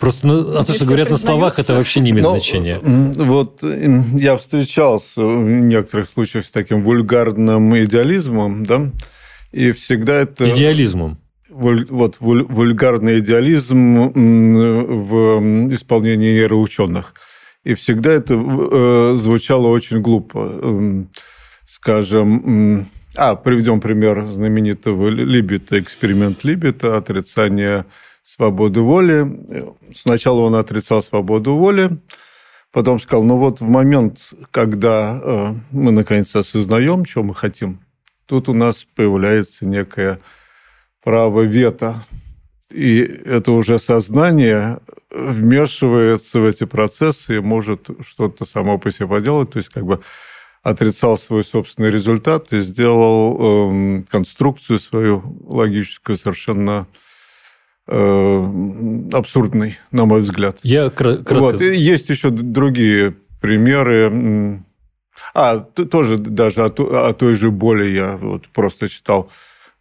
[0.00, 2.78] Просто на- а то, что говорят на словах, это вообще не имеет Ну, значения.
[2.82, 8.90] Вот я встречался в некоторых случаях с таким вульгарным идеализмом, да,
[9.52, 10.48] и всегда это...
[10.48, 11.18] Идеализмом.
[11.50, 17.14] вуль- вот вуль- вульгарный идеализм в исполнении нейроученых.
[17.64, 21.06] И всегда это э, звучало очень глупо.
[21.66, 27.86] Скажем, а, приведем пример знаменитого Либета, эксперимент Либета, отрицание
[28.22, 29.26] свободы воли.
[29.92, 31.90] Сначала он отрицал свободу воли,
[32.72, 37.80] потом сказал, ну вот в момент, когда э, мы наконец осознаем, что мы хотим,
[38.26, 40.20] тут у нас появляется некое
[41.02, 41.94] право вето.
[42.70, 44.78] И это уже сознание
[45.10, 49.50] вмешивается в эти процессы и может что-то само по себе поделать.
[49.50, 50.00] То есть как бы
[50.62, 56.86] отрицал свой собственный результат и сделал эм, конструкцию свою логическую совершенно
[57.86, 60.58] э, абсурдной, на мой взгляд.
[60.62, 61.34] Я кра- кратко...
[61.34, 61.60] Вот.
[61.60, 64.62] И есть еще другие примеры.
[65.34, 69.30] А, тоже даже о той же боли я вот просто читал.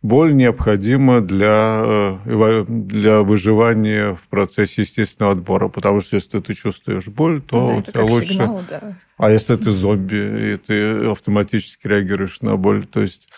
[0.04, 1.82] Боль необходима для,
[2.26, 5.68] э, для выживания в процессе естественного отбора.
[5.70, 8.34] Потому что если ты чувствуешь боль, то Да, у тебя лучше...
[8.34, 8.98] сигнал, да.
[9.18, 12.86] А если ты зомби, и ты автоматически реагируешь на боль?
[12.86, 13.30] То есть,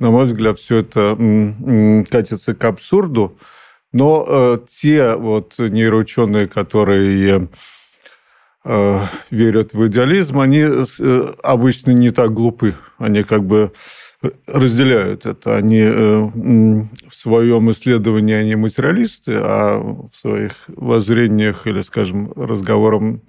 [0.00, 1.16] на мой взгляд, все это
[2.10, 3.38] катится к абсурду.
[3.92, 7.48] Но э, те вот нейроученые, которые
[8.64, 12.74] э, верят в идеализм, они э, обычно не так глупы.
[12.98, 13.72] Они как бы
[14.46, 15.56] разделяют это.
[15.56, 23.22] Они э, в своем исследовании они материалисты, а в своих воззрениях или, скажем, разговорам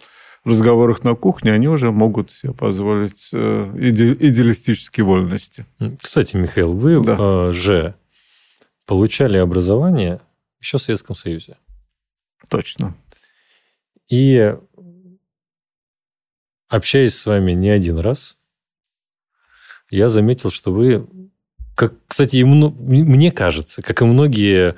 [0.44, 5.66] разговорах на кухне они уже могут себе позволить э, иде, идеалистические вольности.
[6.02, 7.16] Кстати, Михаил, вы да.
[7.20, 7.96] э, же
[8.88, 10.20] получали образование
[10.60, 11.58] еще в Советском Союзе.
[12.50, 12.96] Точно.
[14.10, 14.56] И
[16.68, 18.40] общаясь с вами не один раз,
[19.92, 21.06] я заметил, что вы,
[21.76, 24.76] как, кстати, и мне кажется, как и многие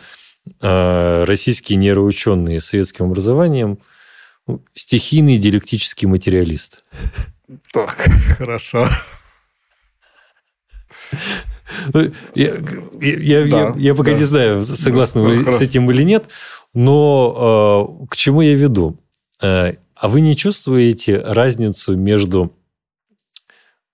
[0.60, 3.78] э, российские нейроученые с советским образованием,
[4.74, 6.84] стихийный диалектический материалист.
[7.72, 8.88] Так, хорошо.
[11.94, 12.54] Ну, я,
[13.02, 14.18] я, да, я, я пока да.
[14.18, 15.58] не знаю, согласны да, вы хорошо.
[15.58, 16.26] с этим или нет,
[16.74, 18.98] но э, к чему я веду?
[19.42, 22.54] Э, а вы не чувствуете разницу между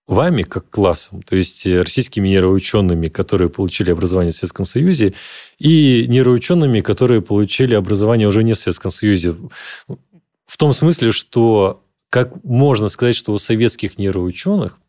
[0.10, 5.14] вами как классом, то есть российскими нейроучеными, которые получили образование в Советском Союзе,
[5.60, 9.36] и нейроучеными, которые получили образование уже не в Советском Союзе.
[10.46, 14.80] В том смысле, что как можно сказать, что у советских нейроученых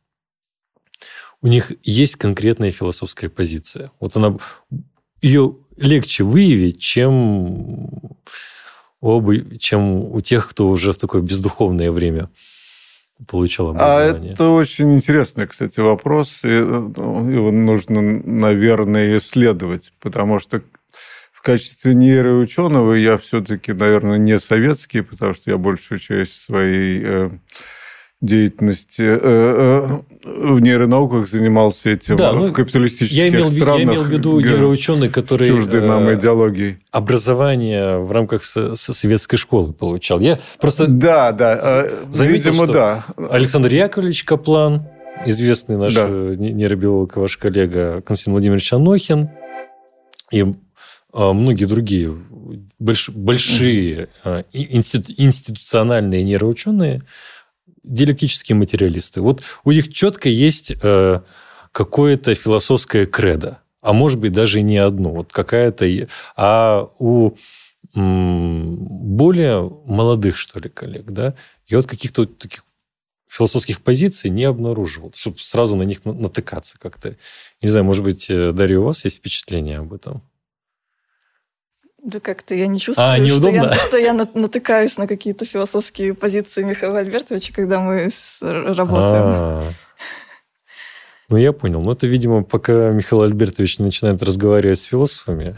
[1.43, 3.91] у них есть конкретная философская позиция.
[4.01, 4.37] Вот она
[5.23, 7.15] ее легче выявить, чем
[9.01, 12.29] у, чем у тех, кто уже в такое бездуховное время
[13.27, 14.31] получал а образование?
[14.31, 16.45] А это очень интересный, кстати, вопрос.
[16.45, 20.63] И ну, его нужно, наверное, исследовать, потому что
[21.33, 27.31] в качестве нейроученого я все-таки, наверное, не советский, потому что я большую часть своей э,
[28.21, 33.79] деятельности э, э, в нейронауках занимался этим да, ну, в капиталистических я имел, странах.
[33.79, 36.79] Я имел в виду нейроученые, которые чужды нам идеологии.
[36.91, 40.21] Образование в рамках советской школы получал.
[40.21, 43.05] Я просто да, да, заметил, видимо, да.
[43.31, 44.87] Александр Яковлевич Каплан,
[45.25, 46.07] известный наш да.
[46.07, 49.31] нейробиолог, ваш коллега Константин Владимирович Анохин
[50.31, 50.45] и
[51.15, 52.15] многие другие
[52.79, 54.09] больш, большие
[54.53, 57.03] институ, институциональные нейроученые,
[57.85, 59.21] диалектические материалисты.
[59.21, 61.21] Вот у них четко есть э,
[61.73, 65.87] какое-то философское кредо, а может быть даже не одно, вот какая-то,
[66.37, 67.33] а у
[67.95, 71.35] более молодых, что ли, коллег, да,
[71.67, 72.65] я вот каких-то таких
[73.27, 77.17] философских позиций не обнаруживал, чтобы сразу на них натыкаться как-то.
[77.63, 80.23] Не знаю, может быть, э, Дарья, у вас есть впечатление об этом?
[82.03, 86.63] Да как-то я не чувствую, а, что, я, что я натыкаюсь на какие-то философские позиции
[86.63, 88.09] Михаила Альбертовича, когда мы
[88.41, 89.25] работаем.
[89.27, 89.73] А-а-а.
[91.31, 91.81] Ну, я понял.
[91.81, 95.55] Ну, это, видимо, пока Михаил Альбертович начинает разговаривать с философами,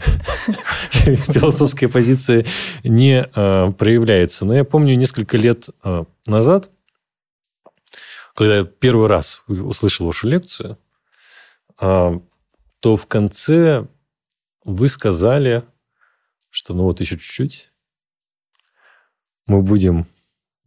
[0.91, 2.45] философская позиция
[2.83, 4.45] не а, проявляется.
[4.45, 6.69] Но я помню несколько лет а, назад,
[8.35, 10.77] когда я первый раз услышал вашу лекцию,
[11.79, 12.21] а,
[12.79, 13.87] то в конце
[14.65, 15.63] вы сказали
[16.53, 17.71] что ну вот еще чуть-чуть
[19.47, 20.05] мы будем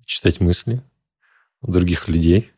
[0.04, 0.82] читать мысли
[1.62, 2.50] других людей.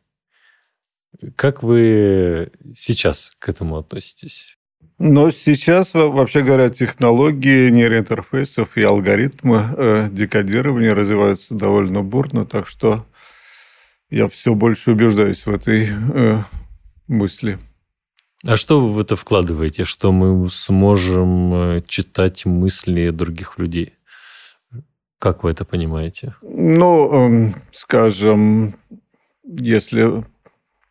[1.37, 4.59] Как вы сейчас к этому относитесь?
[4.99, 13.07] Но сейчас, вообще говоря, технологии нейроинтерфейсов и алгоритмы э, декодирования развиваются довольно бурно, так что
[14.09, 16.43] я все больше убеждаюсь в этой э,
[17.07, 17.59] мысли.
[18.49, 23.93] А что вы в это вкладываете, что мы сможем э, читать мысли других людей?
[25.19, 26.35] Как вы это понимаете?
[26.41, 28.75] Ну, эм, скажем,
[29.45, 30.25] если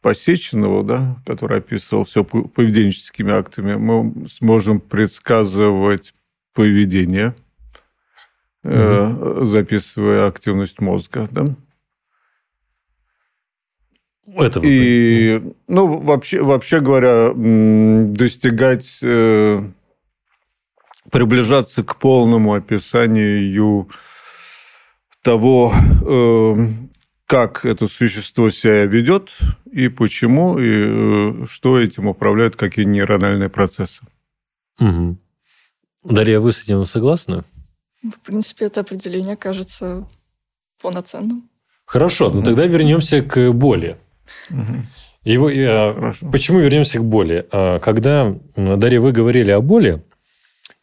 [0.02, 6.14] Посеченного, да, который описывал все поведенческими актами, мы сможем предсказывать
[6.54, 7.36] поведение,
[8.64, 9.46] угу.
[9.46, 11.28] записывая активность мозга.
[11.32, 11.48] Да?
[14.36, 19.64] Это и, ну, вообще, вообще говоря, достигать, э,
[21.12, 23.90] приближаться к полному описанию
[25.22, 26.68] того, э,
[27.26, 29.38] как это существо себя ведет
[29.72, 34.04] и почему, и э, что этим управляют, какие нейрональные процессы.
[34.80, 35.18] Угу.
[36.04, 37.44] Дарья, вы с этим согласны?
[38.04, 40.08] В принципе, это определение кажется
[40.82, 41.50] полноценным.
[41.86, 43.98] Хорошо, ну тогда вернемся к боли.
[45.24, 47.46] Его, э, почему вернемся к боли?
[47.52, 50.04] А, когда, Дарья, вы говорили о боли,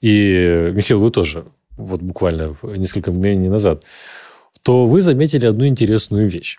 [0.01, 3.85] и, Михаил, вы тоже, вот буквально несколько мгновений назад,
[4.63, 6.59] то вы заметили одну интересную вещь,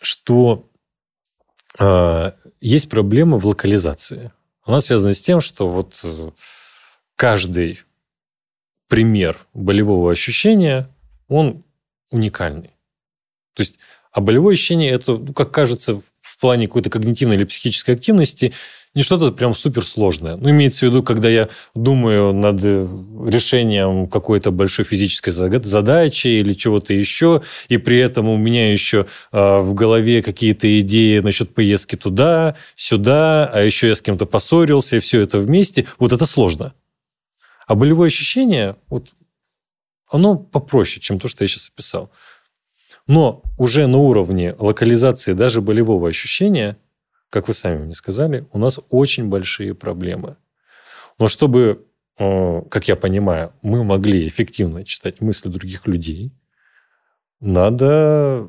[0.00, 0.68] что
[1.78, 4.32] э, есть проблема в локализации.
[4.64, 6.04] Она связана с тем, что вот
[7.16, 7.80] каждый
[8.88, 10.88] пример болевого ощущения,
[11.28, 11.62] он
[12.10, 12.70] уникальный.
[13.54, 13.78] То есть
[14.12, 18.52] А болевое ощущение– это, ну, как кажется, в плане какой-то когнитивной или психической активности
[18.94, 20.36] не что-то прям суперсложное.
[20.36, 22.88] Ну, имеется в виду, когда я думаю над э,
[23.26, 29.58] решением какой-то большой физической задачи или чего-то еще, и при этом у меня еще э,
[29.58, 35.00] в голове какие-то идеи насчет поездки туда, сюда, а еще я с кем-то поссорился, и
[35.00, 36.74] все это вместе, вот это сложно.
[37.68, 39.10] А болевое ощущение, вот,
[40.10, 42.10] оно попроще, чем то, что я сейчас описал.
[43.10, 46.76] Но уже на уровне локализации даже болевого ощущения,
[47.28, 50.36] как вы сами мне сказали, у нас очень большие проблемы.
[51.18, 51.88] Но чтобы,
[52.18, 56.30] э, как я понимаю, мы могли эффективно читать мысли других людей,
[57.40, 58.48] надо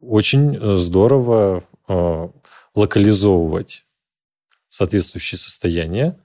[0.00, 2.28] очень здорово э,
[2.74, 3.86] локализовывать
[4.68, 6.18] соответствующие состояния,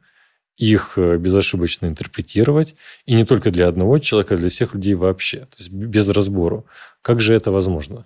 [0.58, 2.76] их э, безошибочно интерпретировать,
[3.06, 6.66] и не только для одного человека, а для всех людей вообще, то есть без разбору.
[7.02, 8.06] Как же это возможно?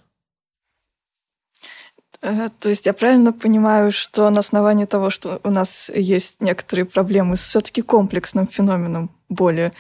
[2.22, 6.86] Э, то есть я правильно понимаю, что на основании того, что у нас есть некоторые
[6.86, 9.72] проблемы с все-таки комплексным феноменом боли,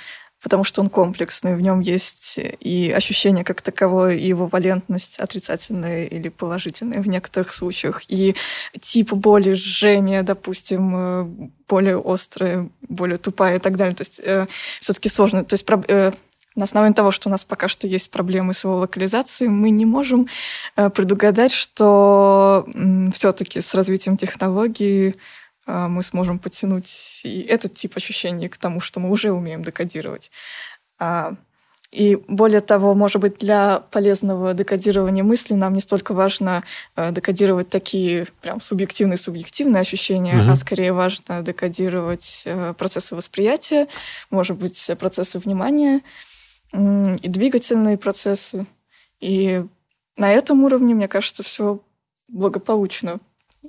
[0.48, 6.06] потому что он комплексный, в нем есть и ощущение как таковое, и его валентность отрицательная
[6.06, 8.34] или положительная в некоторых случаях, и
[8.80, 13.94] тип боли, жжения, допустим, э, более острая, более тупая и так далее.
[13.94, 14.46] То есть э,
[14.80, 15.44] все-таки сложно.
[15.44, 16.14] То есть э,
[16.56, 19.86] на основании того, что у нас пока что есть проблемы с его локализацией, мы не
[19.86, 20.30] можем
[20.78, 22.66] э, предугадать, что
[23.14, 25.16] все-таки с развитием технологий
[25.68, 30.32] мы сможем подтянуть и этот тип ощущений к тому, что мы уже умеем декодировать.
[30.98, 31.36] А,
[31.92, 36.64] и более того, может быть, для полезного декодирования мысли нам не столько важно
[36.96, 40.52] э, декодировать такие прям субъективные субъективные ощущения, угу.
[40.52, 43.88] а скорее важно декодировать э, процессы восприятия,
[44.30, 46.02] может быть, процессы внимания
[46.74, 48.68] и двигательные процессы.
[49.22, 49.64] И
[50.18, 51.82] на этом уровне, мне кажется, все
[52.28, 53.20] благополучно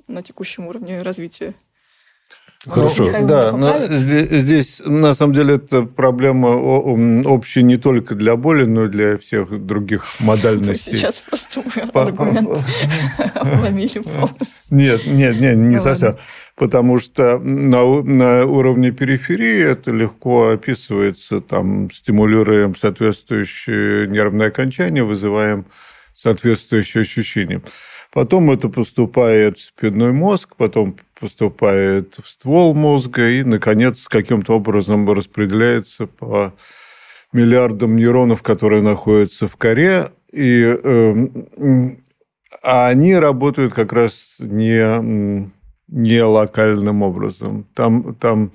[0.07, 1.55] на текущем уровне развития.
[2.67, 3.09] Хорошо.
[3.09, 8.65] Ну, да, но здесь, здесь на самом деле это проблема общая не только для боли,
[8.65, 10.97] но и для всех других модальностей.
[10.97, 12.49] Сейчас просто мой аргумент
[13.33, 14.45] обломили полностью.
[14.71, 16.17] Нет, нет, нет, не совсем.
[16.57, 25.65] Потому что на, на уровне периферии это легко описывается, там стимулируем соответствующее нервное окончание, вызываем
[26.13, 27.61] соответствующие ощущения.
[28.11, 35.11] Потом это поступает в спинной мозг, потом поступает в ствол мозга и, наконец, каким-то образом
[35.11, 36.53] распределяется по
[37.33, 40.11] миллиардам нейронов, которые находятся в коре.
[40.31, 41.27] И, э,
[42.63, 45.49] а они работают как раз не,
[45.87, 47.65] не локальным образом.
[47.73, 48.51] Там, там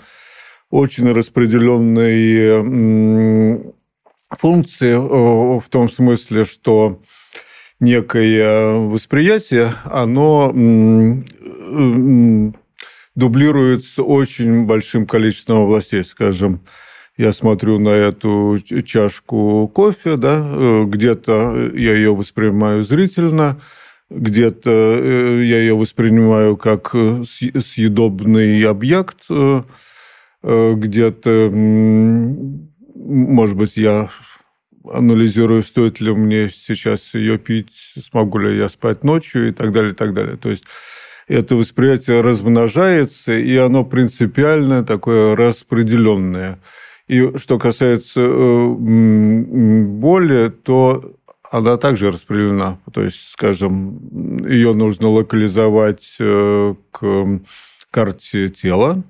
[0.71, 3.75] очень распределенные
[4.31, 7.01] функции в том смысле, что
[7.85, 10.51] некое восприятие, оно
[13.15, 16.61] дублируется очень большим количеством областей, скажем,
[17.17, 23.61] я смотрю на эту чашку кофе, да, э, где-то я ее воспринимаю зрительно,
[24.11, 29.63] где-то э, я ее воспринимаю как съедобный объект, э,
[30.43, 34.11] где-то, может быть, я
[34.93, 39.93] анализирую, стоит ли мне сейчас ее пить, смогу ли я спать ночью и так далее,
[39.93, 40.37] и так далее.
[40.37, 40.65] То есть
[41.27, 46.59] это восприятие размножается, и оно принципиально такое распределенное.
[47.09, 48.75] И что касается э,
[49.85, 51.15] боли, то
[51.51, 52.79] она также распределена.
[52.93, 57.41] То есть, скажем, ее нужно локализовать э, к
[57.91, 59.03] карте тела,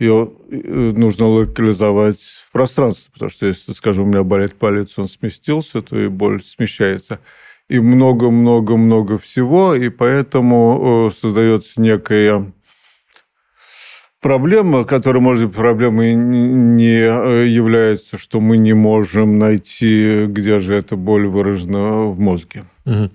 [0.00, 5.06] ее э, нужно локализовать в пространстве, потому что если, скажем, у меня болит палец, он
[5.06, 7.20] сместился, то и боль смещается.
[7.68, 12.52] И много-много-много всего, и поэтому э, создается некая
[14.20, 20.74] проблема, которая, может быть, проблемой не э, является, что мы не можем найти, где же
[20.74, 22.64] эта боль выражена в мозге.
[22.86, 23.10] Угу.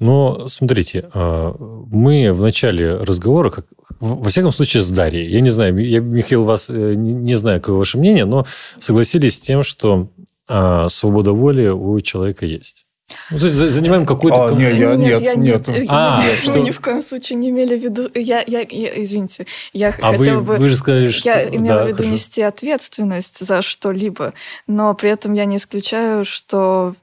[0.00, 3.66] Но смотрите, а, мы в начале разговора, как,
[4.00, 7.76] во всяком случае, с Дарьей, я не знаю, я, Михаил, вас э, не, знаю, какое
[7.76, 8.46] ваше мнение, но
[8.78, 10.08] согласились с тем, что
[10.48, 12.86] а, свобода воли у человека есть.
[13.30, 14.46] Ну, то есть занимаем какой-то...
[14.46, 15.68] А, нет, я, нет, нет, нет.
[15.68, 15.86] нет.
[15.88, 16.52] А, нет, что...
[16.52, 18.10] Мы ни в коем случае не имели в виду...
[18.14, 20.56] Я, я, я извините, я а хотела вы, бы...
[20.56, 21.28] вы же сказали, что...
[21.28, 22.12] Я имела да, в виду хорошо.
[22.12, 24.32] нести ответственность за что-либо,
[24.66, 26.94] но при этом я не исключаю, что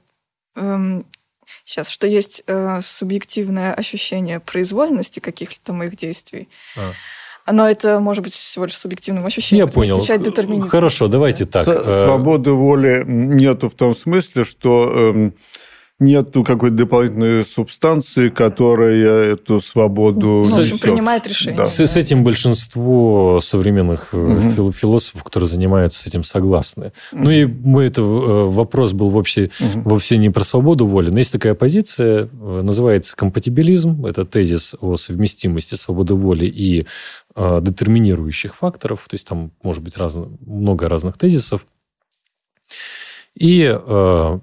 [0.56, 1.04] эм,
[1.64, 6.48] сейчас, что есть э, субъективное ощущение произвольности каких-то моих действий.
[6.76, 6.92] А.
[7.50, 9.66] Но это может быть всего лишь субъективным ощущением.
[9.66, 10.00] Я понял.
[10.00, 10.68] Детерминизм.
[10.68, 11.66] Хорошо, давайте так.
[11.66, 15.30] С- свободы воли нету в том смысле, что э,
[16.00, 20.80] нету какой-то дополнительной субстанции, которая эту свободу Ну, в общем, несет.
[20.80, 21.56] принимает решение.
[21.56, 21.66] Да.
[21.66, 26.92] С, с этим большинство современных фил- философов, которые занимаются с этим, согласны.
[27.12, 31.32] Ну и мы это э, вопрос был вообще, вовсе не про свободу воли, но есть
[31.32, 34.06] такая позиция, э, называется компатибилизм.
[34.06, 36.86] Это тезис о совместимости свободы воли и
[37.34, 39.04] э, детерминирующих факторов.
[39.08, 41.66] То есть там может быть разно- много разных тезисов.
[43.34, 44.38] И, э,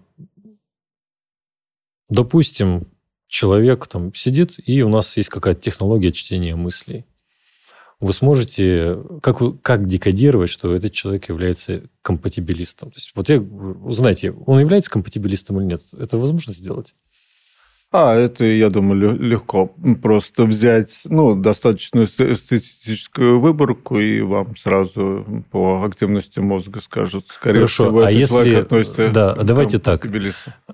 [2.09, 2.87] допустим,
[3.27, 7.05] человек там сидит, и у нас есть какая-то технология чтения мыслей.
[7.99, 12.91] Вы сможете, как, вы, как декодировать, что этот человек является компатибилистом?
[12.91, 13.43] То есть, вот я,
[13.91, 15.81] знаете, он является компатибилистом или нет?
[15.97, 16.93] Это возможно сделать?
[17.97, 19.73] А, это, я думаю, легко.
[20.01, 27.59] Просто взять ну, достаточную ст- статистическую выборку, и вам сразу по активности мозга скажут, скорее
[27.59, 30.05] Хорошо, всего, а этот если- человек относится да, к давайте так.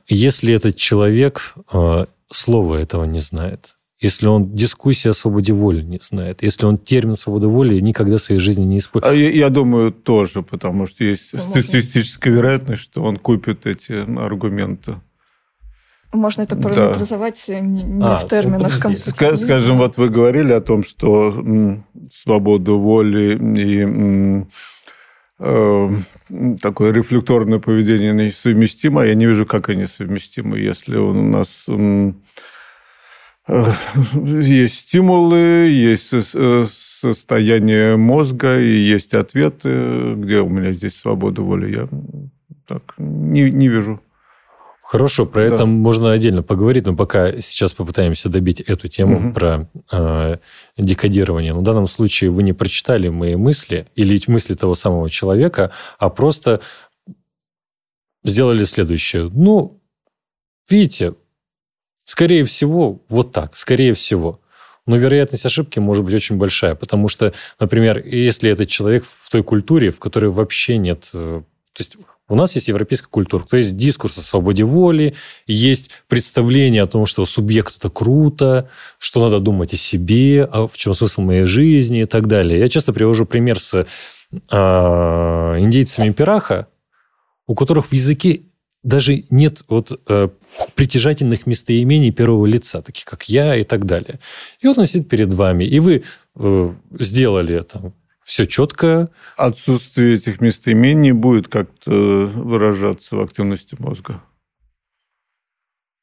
[0.08, 6.00] Если этот человек э, слова этого не знает, если он дискуссии о свободе воли не
[6.02, 9.50] знает, если он термин свобода воли никогда в своей жизни не использует, А я, я
[9.50, 11.62] думаю, тоже, потому что есть Возможно.
[11.62, 14.96] статистическая вероятность, что он купит эти аргументы.
[16.14, 16.70] Можно это Да.
[16.70, 19.38] параметризовать не, не А, в терминах компатибилизма.
[19.38, 24.50] Скажем, вот вы говорили о том, что м, свобода воли и м,
[25.40, 25.90] э,
[26.62, 29.06] такое рефлекторное поведение несовместимо.
[29.06, 32.22] Я не вижу, как они совместимы, если у нас м,
[33.48, 33.64] э,
[34.14, 41.74] есть стимулы, есть э, состояние мозга и есть ответы, где у меня здесь свобода воли.
[41.74, 41.88] Я
[42.68, 44.02] так не, не вижу.
[44.92, 45.56] Хорошо, про Да.
[45.56, 49.34] это можно отдельно поговорить, но пока сейчас попытаемся добить эту тему Мгм.
[49.34, 50.38] про э,
[50.78, 51.54] декодирование.
[51.54, 56.10] Но в данном случае вы не прочитали мои мысли или мысли того самого человека, а
[56.10, 56.60] просто
[58.26, 59.32] сделали следующее.
[59.34, 59.80] Ну,
[60.70, 61.14] видите,
[62.04, 64.42] скорее всего, вот так, скорее всего.
[64.86, 67.32] Но вероятность ошибки может быть очень большая, потому что,
[67.62, 71.12] например, если этот человек в той культуре, в которой вообще нет...
[71.14, 71.96] э, То есть
[72.32, 75.14] у нас есть европейская культура, то есть дискурс о свободе воли,
[75.48, 78.70] есть представление о том, что субъект это круто,
[79.00, 82.58] что надо думать о себе, а в чем смысл моей жизни и так далее.
[82.58, 83.86] Я часто привожу пример с
[84.50, 86.68] а, индейцами Пираха,
[87.48, 88.44] у которых в языке
[88.82, 90.30] даже нет вот э,
[90.76, 94.20] притяжательных местоимений первого лица, таких как я и так далее.
[94.62, 96.04] И вот он сидит перед вами, и вы
[96.36, 97.92] э, сделали это
[98.24, 104.22] все четко, Отсутствие этих местоимений будет как-то выражаться в активности мозга.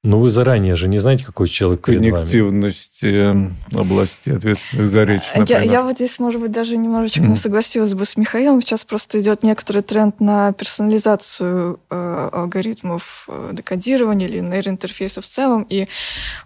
[0.08, 2.12] Но вы заранее же не знаете, какой человек перед вами.
[2.12, 5.62] Коннективности области ответственных за речь, Я, например.
[5.64, 8.62] я вот здесь, может быть, даже немножечко не согласилась бы с Михаилом.
[8.62, 15.66] Сейчас просто идет некоторый тренд на персонализацию э, алгоритмов э, декодирования или нейроинтерфейсов в целом.
[15.68, 15.88] И,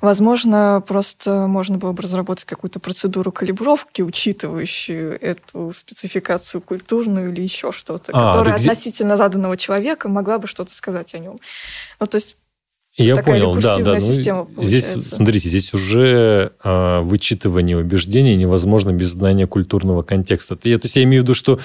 [0.00, 7.70] возможно, просто можно было бы разработать какую-то процедуру калибровки, учитывающую эту спецификацию культурную или еще
[7.70, 11.38] что-то, А, которая зи- относительно заданного человека могла бы что-то сказать о нем.
[12.00, 12.36] Ну, то есть
[12.96, 13.92] Я Такая понял, да, да.
[13.92, 20.58] ну, здесь, смотрите, здесь уже а, вычитывание убеждений невозможно без знания культурного контекста.
[20.64, 21.58] Я, то есть я имею в виду, что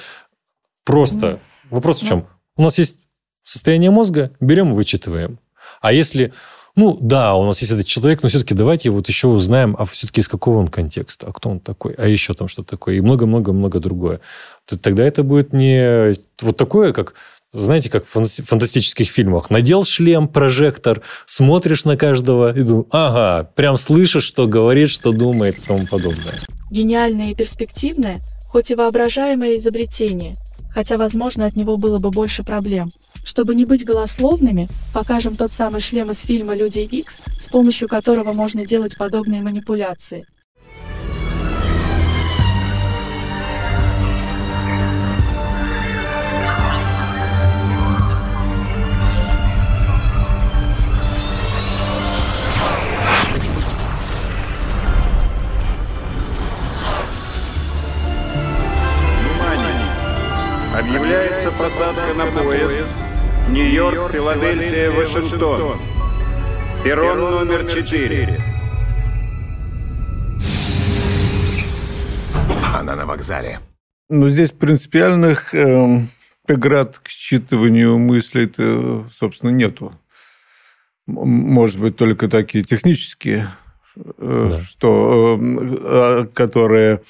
[0.85, 2.27] просто вопрос в чем?
[2.55, 3.01] У нас есть
[3.43, 5.39] состояние мозга, берем и вычитываем.
[5.81, 6.31] А если,
[6.77, 10.21] ну да, у нас есть этот человек, но все-таки давайте вот еще узнаем, а все-таки
[10.21, 13.81] из какого он контекста, а кто он такой, а еще там что такое, и много-много-много
[13.81, 14.21] другое.
[14.65, 17.15] Тогда это будет не вот такое, как
[17.53, 19.49] знаете, как в фанта- фантастических фильмах.
[19.49, 25.57] Надел шлем, прожектор, смотришь на каждого и думаешь, ага, прям слышишь, что говорит, что думает
[25.57, 26.39] и тому подобное.
[26.71, 28.19] Гениальное и перспективное,
[28.49, 30.35] хоть и воображаемое изобретение,
[30.73, 32.91] хотя, возможно, от него было бы больше проблем.
[33.23, 38.33] Чтобы не быть голословными, покажем тот самый шлем из фильма «Люди Икс», с помощью которого
[38.33, 40.25] можно делать подобные манипуляции.
[61.57, 62.87] Посадка на поезд
[63.49, 65.79] Нью-Йорк, Филадельфия, Вашингтон.
[66.83, 68.41] Перрон номер 4.
[72.75, 73.59] Она на вокзале.
[74.09, 76.07] Но здесь принципиальных эм,
[76.45, 79.91] преград к считыванию мыслей-то, собственно, нету.
[81.07, 83.47] Может быть, только такие технические,
[83.95, 84.57] э, Да.
[84.57, 87.01] что, эм, а, которые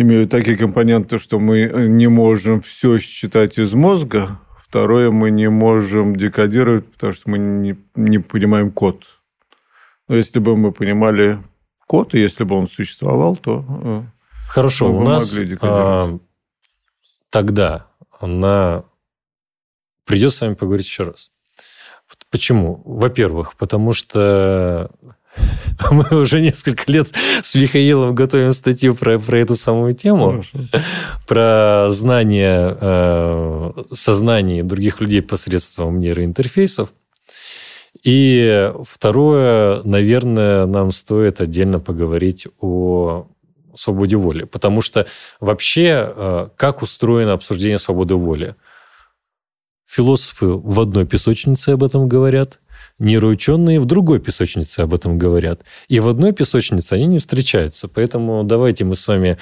[0.00, 4.40] имеют такие компоненты, что мы не можем все считать из мозга
[4.74, 9.06] Второе, мы не можем декодировать, потому что мы не, не понимаем код.
[10.08, 11.38] Но если бы мы понимали
[11.86, 14.02] код, и если бы он существовал, то э,
[14.48, 16.18] Хорошо, у нас а,
[17.30, 17.86] тогда
[18.20, 18.82] на...
[20.04, 21.30] Придется с вами поговорить еще раз.
[22.32, 22.82] Почему?
[22.84, 24.90] Во-первых, потому что
[25.90, 27.08] мы уже несколько лет
[27.42, 30.58] с Михаилом готовим статью про, про эту самую тему, Хорошо.
[31.26, 36.92] про знание э, сознаний других людей посредством нейроинтерфейсов.
[38.02, 43.26] И второе, наверное, нам стоит отдельно поговорить о
[43.74, 44.44] свободе воли.
[44.44, 45.06] Потому что
[45.40, 48.56] вообще, э, как устроено обсуждение свободы воли?
[49.86, 52.60] Философы в одной песочнице об этом говорят,
[52.98, 55.62] нейроученые в другой песочнице об этом говорят.
[55.88, 57.88] И в одной песочнице они не встречаются.
[57.88, 59.38] Поэтому давайте мы с вами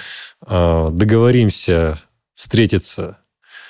[0.47, 1.99] э, договоримся
[2.35, 3.19] встретиться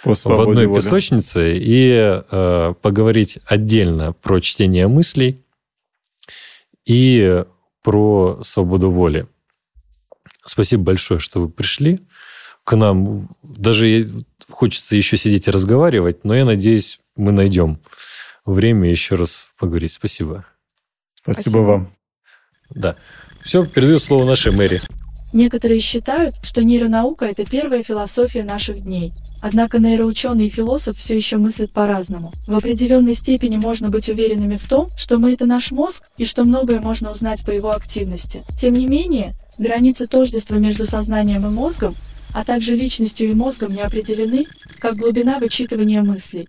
[0.04, 0.80] в одной воли.
[0.80, 5.44] песочнице и э, поговорить отдельно про чтение мыслей
[6.84, 7.44] и
[7.82, 9.26] про свободу воли.
[10.44, 12.00] Спасибо большое, что вы пришли
[12.64, 13.28] к нам.
[13.42, 14.08] Даже
[14.48, 17.80] хочется еще сидеть и разговаривать, но я надеюсь, мы найдем
[18.44, 19.92] время еще раз поговорить.
[19.92, 20.46] Спасибо.
[21.14, 21.58] Спасибо, Спасибо.
[21.60, 21.88] вам.
[22.70, 22.96] Да.
[23.42, 24.80] Все, передаю слово нашей Мэри.
[25.32, 29.12] Некоторые считают, что нейронаука– это первая философия наших дней.
[29.40, 32.32] Однако нейроученый и философ все еще мыслят по-разному.
[32.46, 36.44] В определенной степени можно быть уверенными в том, что мы– это наш мозг, и что
[36.44, 38.44] многое можно узнать по его активности.
[38.60, 41.94] Тем не менее, границы тождества между сознанием и мозгом,
[42.34, 44.46] а также личностью и мозгом не определены,
[44.78, 46.48] как глубина вычитывания мыслей.